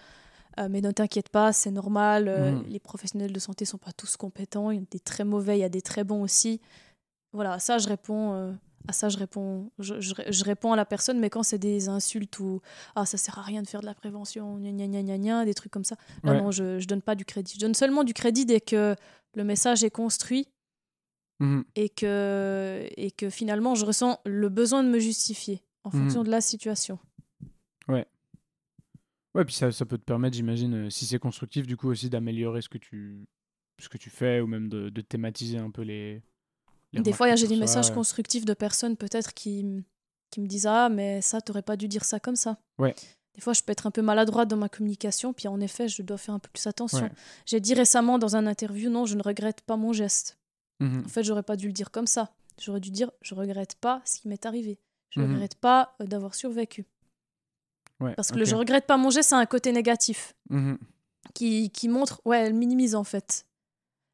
[0.59, 2.24] Euh, mais ne t'inquiète pas, c'est normal.
[2.26, 2.64] Mhm.
[2.68, 4.70] Les professionnels de santé sont pas tous compétents.
[4.70, 6.61] Il y a des très mauvais, il y a des très bons aussi.
[7.32, 8.57] Voilà, à ça, je réponds.
[8.89, 11.89] à ça, je réponds, je, je- je réponds à la personne, mais quand c'est des
[11.89, 12.61] insultes ou
[12.95, 15.45] ah ça sert à rien de faire de la prévention, gna gna gna gna gna,
[15.45, 16.41] des trucs comme ça, Ouais.
[16.41, 17.55] non, je, je donne pas du crédit.
[17.57, 18.95] Je donne seulement du crédit dès que
[19.34, 20.47] le message est construit
[21.41, 21.64] Mhm.
[21.74, 26.01] et que, et que finalement je ressens le besoin de me justifier en Mhm.
[26.03, 26.99] fonction de la situation.
[29.34, 32.09] Ouais, puis ça, ça peut te permettre, j'imagine, euh, si c'est constructif, du coup aussi
[32.09, 33.26] d'améliorer ce que tu
[33.78, 36.22] ce que tu fais ou même de, de thématiser un peu les.
[36.95, 39.84] les Des fois, j'ai des messages constructifs de personnes peut-être qui,
[40.30, 42.59] qui me disent Ah, mais ça, t'aurais pas dû dire ça comme ça.
[42.78, 42.95] Ouais.
[43.34, 46.01] Des fois, je peux être un peu maladroite dans ma communication, puis en effet, je
[46.01, 47.03] dois faire un peu plus attention.
[47.03, 47.12] Ouais.
[47.45, 50.36] J'ai dit récemment dans un interview Non, je ne regrette pas mon geste.
[50.81, 51.03] Mhm.
[51.07, 52.33] En fait, j'aurais pas dû le dire comme ça.
[52.61, 54.79] J'aurais dû dire Je regrette pas ce qui m'est arrivé.
[55.11, 55.33] Je Mhm.
[55.35, 56.85] regrette pas euh, d'avoir survécu.
[58.01, 60.79] Ouais, Parce que le je regrette pas mon geste, c'est un côté négatif Mhm.
[61.35, 63.47] qui, qui montre, ouais, elle minimise en fait.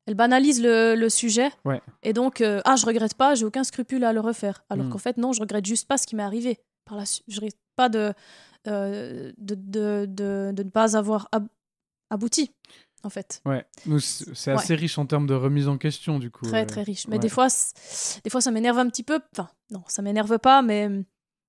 [0.07, 1.51] Elle banalise le, le sujet.
[1.65, 1.81] Ouais.
[2.03, 4.65] Et donc, euh, ah, je regrette pas, j'ai aucun scrupule à le refaire.
[4.71, 6.59] Alors qu'en fait, non, je regrette juste pas ce qui m'est arrivé.
[6.85, 8.13] Par la je regrette pas de,
[8.67, 11.47] euh, de, de, de, de ne pas avoir ab-
[12.11, 12.51] abouti,
[13.05, 13.43] en fait.
[13.47, 13.65] Ouais,
[14.01, 14.57] c'est Ouais.
[14.59, 16.45] assez riche en termes de remise en question, du coup.
[16.47, 17.07] Très, euh, très riche.
[17.09, 17.21] Mais ouais.
[17.21, 17.49] des fois,
[18.25, 19.21] des fois, ça m'énerve un petit peu.
[19.33, 20.89] Enfin, non, ça m'énerve pas, mais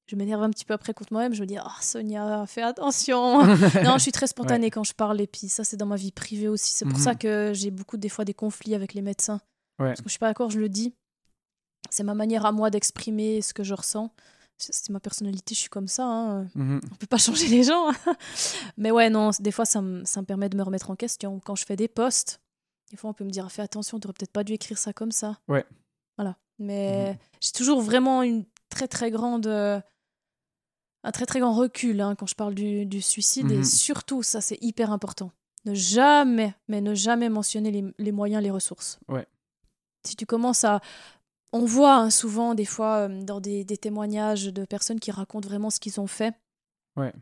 [0.08, 1.34] je m'énerve un petit peu après contre moi-même.
[1.34, 3.46] Je me dis, ah, Sonia, fais attention.
[3.84, 5.22] non, je suis très spontanée quand je parle.
[5.22, 6.74] Et puis, ça, c'est dans ma vie privée aussi.
[6.74, 7.04] C'est pour Mhm.
[7.04, 9.40] ça que j'ai beaucoup, des fois, des conflits avec les médecins.
[9.78, 10.94] Parce que je suis pas d'accord, je le dis.
[11.90, 14.10] c'est ma manière à moi d'exprimer ce que je ressens.
[14.58, 16.06] C'est ma personnalité, je suis comme ça.
[16.06, 16.48] Hein.
[16.56, 16.80] Mhm.
[16.92, 17.92] On peut pas changer les gens.
[18.78, 21.40] Mais ouais, non, des fois, ça me, ça me permet de me remettre en question.
[21.40, 22.40] Quand je fais des posts,
[22.92, 24.94] des fois, on peut me dire, fais attention, tu aurais peut-être pas dû écrire ça
[24.94, 25.40] comme ça.
[25.48, 25.66] Ouais.
[26.18, 26.38] Voilà.
[26.60, 27.18] Mais Mhm.
[27.42, 29.48] j'ai toujours vraiment une très, très grande...
[29.48, 29.82] euh,
[31.04, 33.48] un très, très grand recul hein, quand je parle du, du suicide.
[33.48, 33.60] Mhm.
[33.60, 35.32] Et surtout, ça, c'est hyper important.
[35.66, 39.00] Ne jamais, mais ne jamais mentionner les, les moyens, les ressources.
[39.10, 39.26] Ouais.
[40.06, 40.80] Si tu commences à...
[41.54, 45.48] On voit hein, souvent, des fois, euh, dans des, des témoignages de personnes qui racontent
[45.48, 46.34] vraiment ce qu'ils ont fait.
[46.98, 47.14] Ouais.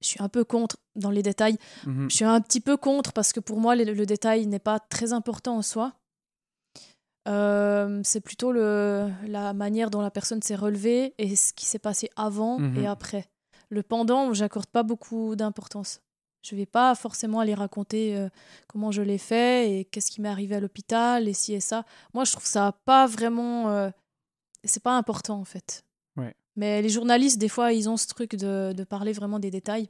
[0.00, 1.56] Je suis un peu contre dans les détails.
[1.86, 2.10] Mhm.
[2.10, 4.80] Je suis un petit peu contre parce que pour moi, le, le détail n'est pas
[4.80, 5.94] très important en soi.
[7.28, 11.78] Euh, c'est plutôt le, la manière dont la personne s'est relevée et ce qui s'est
[11.78, 13.26] passé avant et après.
[13.70, 16.00] Le pendant, j'accorde pas beaucoup d'importance.
[16.42, 18.28] Je vais pas forcément aller raconter euh,
[18.68, 21.84] comment je l'ai fait et qu'est-ce qui m'est arrivé à l'hôpital et ci et ça.
[22.14, 23.70] Moi, je trouve ça pas vraiment.
[23.70, 23.90] euh,
[24.64, 25.84] c'est pas important en fait.
[26.16, 26.34] Ouais.
[26.56, 29.88] Mais les journalistes, des fois, ils ont ce truc de, de parler vraiment des détails.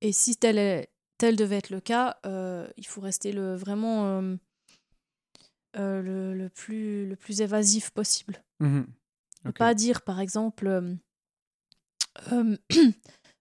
[0.00, 0.88] Et si tel, est,
[1.18, 4.06] tel devait être le cas, euh, il faut rester le, vraiment
[5.78, 8.42] euh, le, le plus, le plus évasif possible.
[8.60, 8.86] Mhm.
[9.44, 10.96] Ne pas dire, par exemple,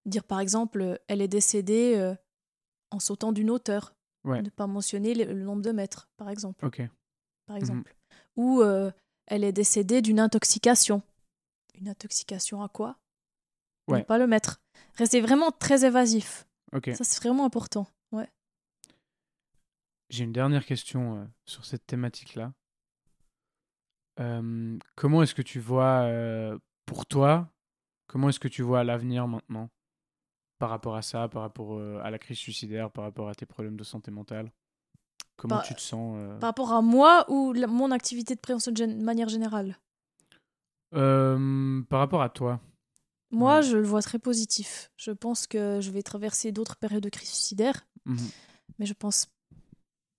[0.06, 2.16] dire par exemple, euh, elle est décédée euh,
[2.92, 3.96] en sautant d'une hauteur.
[4.24, 4.42] Ouais.
[4.42, 6.68] Ne pas mentionner le, le nombre de mètres, par exemple.
[7.46, 7.96] Par exemple.
[8.36, 8.92] Ou euh,
[9.28, 11.04] elle est décédée d'une intoxication.
[11.76, 12.98] Une intoxication à quoi?
[13.88, 14.62] Ne pas le mettre.
[14.96, 16.48] Restez vraiment très évasif.
[16.94, 17.88] Ça, c'est vraiment important.
[18.12, 18.28] Ouais.
[20.10, 22.54] J'ai une dernière question euh, sur cette thématique-là.
[24.20, 27.50] Euh, comment est-ce que tu vois, euh, pour toi,
[28.08, 29.70] comment est-ce que tu vois l'avenir maintenant?
[30.58, 33.46] Par rapport à ça, par rapport euh, à la crise suicidaire, par rapport à tes
[33.46, 34.52] problèmes de santé mentale?
[35.38, 38.40] Comment Bah, tu te sens euh, Par rapport à moi ou la- mon activité de
[38.40, 39.78] prévention de, manière générale?
[40.94, 42.62] Euh, Par rapport à toi
[43.32, 43.64] Moi, Ouais.
[43.64, 44.92] je le vois très positif.
[44.98, 48.30] Je pense que je vais traverser d'autres périodes de crise suicidaire, Mhm.
[48.80, 49.28] mais je pense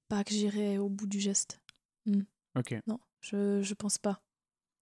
[0.09, 1.61] pas que j'irai au bout du geste.
[2.57, 2.75] Ok.
[2.87, 4.21] Non, je, je pense pas.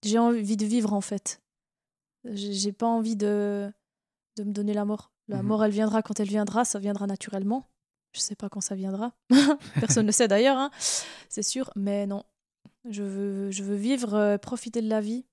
[0.03, 1.41] J'ai envie de vivre en fait.
[2.25, 3.71] J'ai pas envie de,
[4.37, 5.11] de me donner la mort.
[5.27, 5.47] La Mhm.
[5.47, 7.67] mort, elle viendra quand elle viendra, ça viendra naturellement.
[8.13, 9.13] Je sais pas quand ça viendra.
[9.99, 10.69] Personne ne sait d'ailleurs, hein,
[11.29, 11.71] c'est sûr.
[11.75, 12.23] Mais non,
[12.89, 15.25] je veux, je veux vivre, euh, profiter de la vie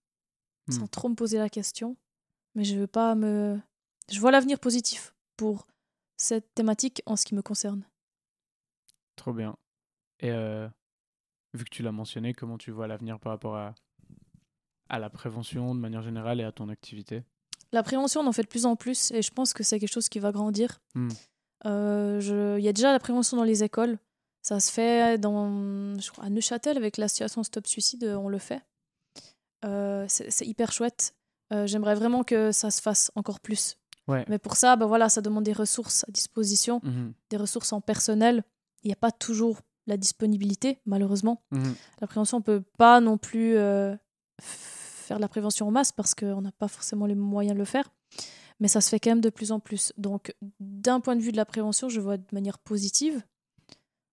[0.70, 0.88] sans Mhm.
[0.88, 1.96] trop me poser la question.
[2.54, 3.60] Mais je veux pas me.
[4.10, 5.66] Je vois l'avenir positif pour
[6.16, 7.84] cette thématique en ce qui me concerne.
[9.16, 9.56] Trop bien.
[10.20, 10.68] Et euh,
[11.54, 13.74] vu que tu l'as mentionné, comment tu vois l'avenir par rapport à,
[14.88, 17.22] à la prévention de manière générale et à ton activité?
[17.72, 19.92] La prévention, on en fait de plus en plus et je pense que c'est quelque
[19.92, 20.80] chose qui va grandir.
[20.94, 21.08] Hmm.
[21.66, 23.98] Euh, Il y a déjà la prévention dans les écoles.
[24.42, 28.60] Ça se fait dans, je crois, à Neuchâtel avec l'association Stop Suicide, on le fait.
[29.64, 31.14] Euh, c'est hyper chouette.
[31.52, 33.76] Euh, J'aimerais vraiment que ça se fasse encore plus.
[34.08, 34.24] Ouais.
[34.28, 37.12] Mais pour ça, bah voilà, ça demande des ressources à disposition, Mhm.
[37.30, 38.42] des ressources en personnel.
[38.82, 41.42] Il n'y a pas toujours la disponibilité, malheureusement.
[42.00, 43.56] La prévention, on peut pas non plus
[45.02, 47.64] faire de la prévention en masse parce qu'on n'a pas forcément les moyens de le
[47.64, 47.90] faire.
[48.60, 49.92] Mais ça se fait quand même de plus en plus.
[49.98, 53.22] Donc, d'un point de vue de la prévention, je vois de manière positive.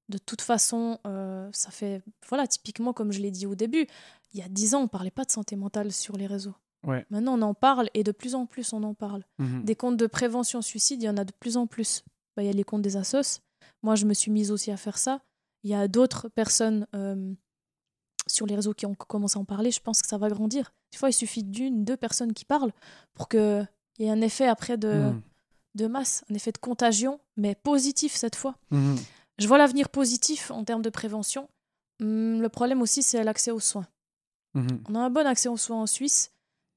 [0.09, 3.85] De toute façon, euh, ça fait, voilà, typiquement comme je l'ai dit au début,
[4.33, 6.55] il y a dix ans, on parlait pas de santé mentale sur les réseaux.
[6.85, 7.05] Ouais.
[7.09, 9.23] Maintenant, on en parle et de plus en plus, on en parle.
[9.37, 9.65] Mhm.
[9.65, 12.03] Des comptes de prévention suicide, il y en a de plus en plus.
[12.35, 13.41] Bah, Il y a les comptes des assos.
[13.83, 15.21] Moi, je me suis mise aussi à faire ça.
[15.63, 17.33] Il y a d'autres personnes euh,
[18.27, 19.71] sur les réseaux qui ont commencé à en parler.
[19.71, 20.71] Je pense que ça va grandir.
[20.91, 22.73] Des fois, il suffit d'une, deux personnes qui parlent
[23.13, 23.67] pour qu'il
[23.99, 25.21] y ait un effet après de, Mhm.
[25.75, 28.55] de masse, un effet de contagion, mais positif cette fois.
[28.71, 28.97] Mhm.
[29.37, 31.49] Je vois l'avenir positif en termes de prévention.
[32.01, 33.87] Hum, le problème aussi, c'est l'accès aux soins.
[34.55, 34.83] Mhm.
[34.89, 36.31] On a un bon accès aux soins en Suisse.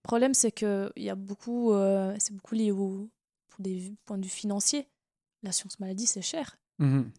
[0.04, 3.08] Le problème, c'est que il y a beaucoup, euh, c'est beaucoup lié au,
[3.48, 4.86] pour des points de vue financiers.
[5.42, 6.56] L'assurance maladie, c'est cher.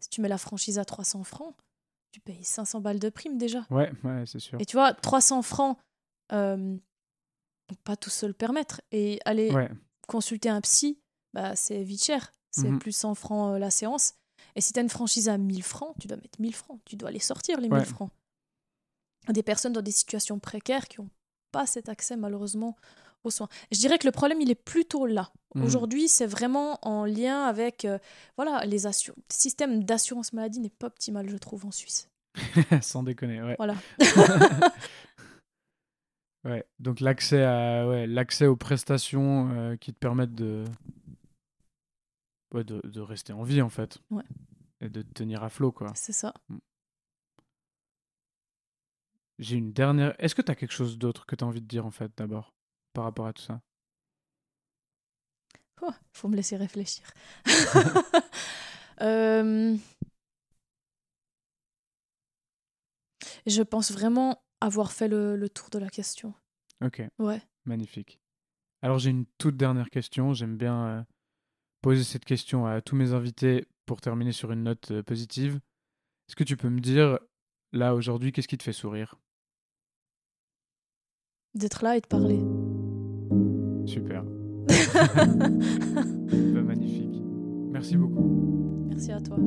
[0.02, 1.56] Si tu mets la franchise à 300 francs,
[2.12, 3.66] tu payes 500 balles de prime déjà.
[3.70, 4.60] Ouais, ouais, c'est sûr.
[4.60, 5.78] Et tu vois, 300 francs,
[6.32, 6.78] euh,
[7.84, 8.82] pas tous se le permettre.
[8.92, 9.70] Et aller Ouais.
[10.08, 11.00] consulter un psy,
[11.34, 12.32] bah, c'est vite cher.
[12.52, 12.80] C'est Mhm.
[12.80, 14.14] plus 100 francs euh, la séance.
[14.56, 16.80] Et si tu as une franchise à 1000 francs, tu dois mettre 1000 francs.
[16.86, 17.86] Tu dois les sortir, les 1000 Ouais.
[17.86, 18.12] francs.
[19.30, 21.10] Des personnes dans des situations précaires qui n'ont
[21.52, 22.76] pas cet accès, malheureusement,
[23.24, 23.48] aux soins.
[23.72, 25.32] Je dirais que le problème, il est plutôt là.
[25.56, 25.64] Mhm.
[25.64, 27.98] Aujourd'hui, c'est vraiment en lien avec euh,
[28.36, 32.10] voilà, les assur- le système d'assurance maladie n'est pas optimal, je trouve, en Suisse.
[32.82, 33.56] Sans déconner, ouais.
[33.58, 33.76] Voilà.
[36.46, 40.66] Ouais, donc l'accès à ouais, l'accès aux prestations euh, qui te permettent de...
[42.54, 44.00] Ouais, de de rester en vie en fait.
[44.12, 44.24] Ouais.
[44.82, 45.92] Et de te tenir à flot quoi.
[45.96, 46.34] C'est ça.
[49.40, 50.14] J'ai une dernière.
[50.20, 52.12] Est-ce que tu as quelque chose d'autre que tu as envie de dire en fait
[52.18, 52.54] d'abord
[52.94, 53.62] par rapport à tout ça?
[55.82, 57.06] Il oh, faut me laisser réfléchir.
[59.02, 59.76] Euh,
[63.48, 66.34] je pense vraiment avoir fait le, tour de la question.
[66.84, 67.04] Ok.
[67.20, 67.42] Ouais.
[67.66, 68.20] Magnifique.
[68.82, 70.34] Alors j'ai une toute dernière question.
[70.34, 71.04] J'aime bien euh,
[71.82, 75.60] poser cette question à tous mes invités pour terminer sur une note euh, positive.
[76.28, 77.20] Est-ce que tu peux me dire,
[77.74, 79.16] là aujourd'hui, qu'est-ce qui te fait sourire?
[81.56, 82.40] D'être là et de parler.
[83.86, 84.24] Super.
[86.54, 87.22] Bah, magnifique.
[87.70, 88.88] Merci beaucoup.
[88.90, 89.38] Merci à toi.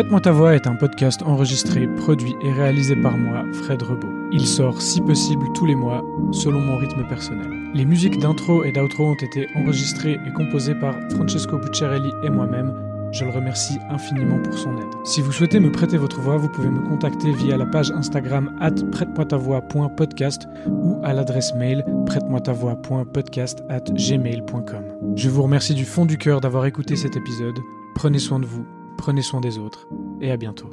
[0.00, 4.08] Prête-moi ta voix est un podcast enregistré, produit et réalisé par moi, Fred Rebaud.
[4.32, 7.50] Il sort si possible tous les mois, selon mon rythme personnel.
[7.74, 12.72] Les musiques d'intro et d'outro ont été enregistrées et composées par Francesco Bucciarelli et moi-même.
[13.12, 14.88] Je le remercie infiniment pour son aide.
[15.04, 18.56] Si vous souhaitez me prêter votre voix, vous pouvez me contacter via la page Instagram
[18.58, 25.14] at prête-moi ta voix.podcast ou à l'adresse mail prête-moi ta voix.podcast gmail.com.
[25.14, 27.58] Je vous remercie du fond du cœur d'avoir écouté cet épisode.
[27.94, 28.64] Prenez soin de vous
[29.00, 29.88] Prenez soin des autres
[30.20, 30.68] et à bientôt.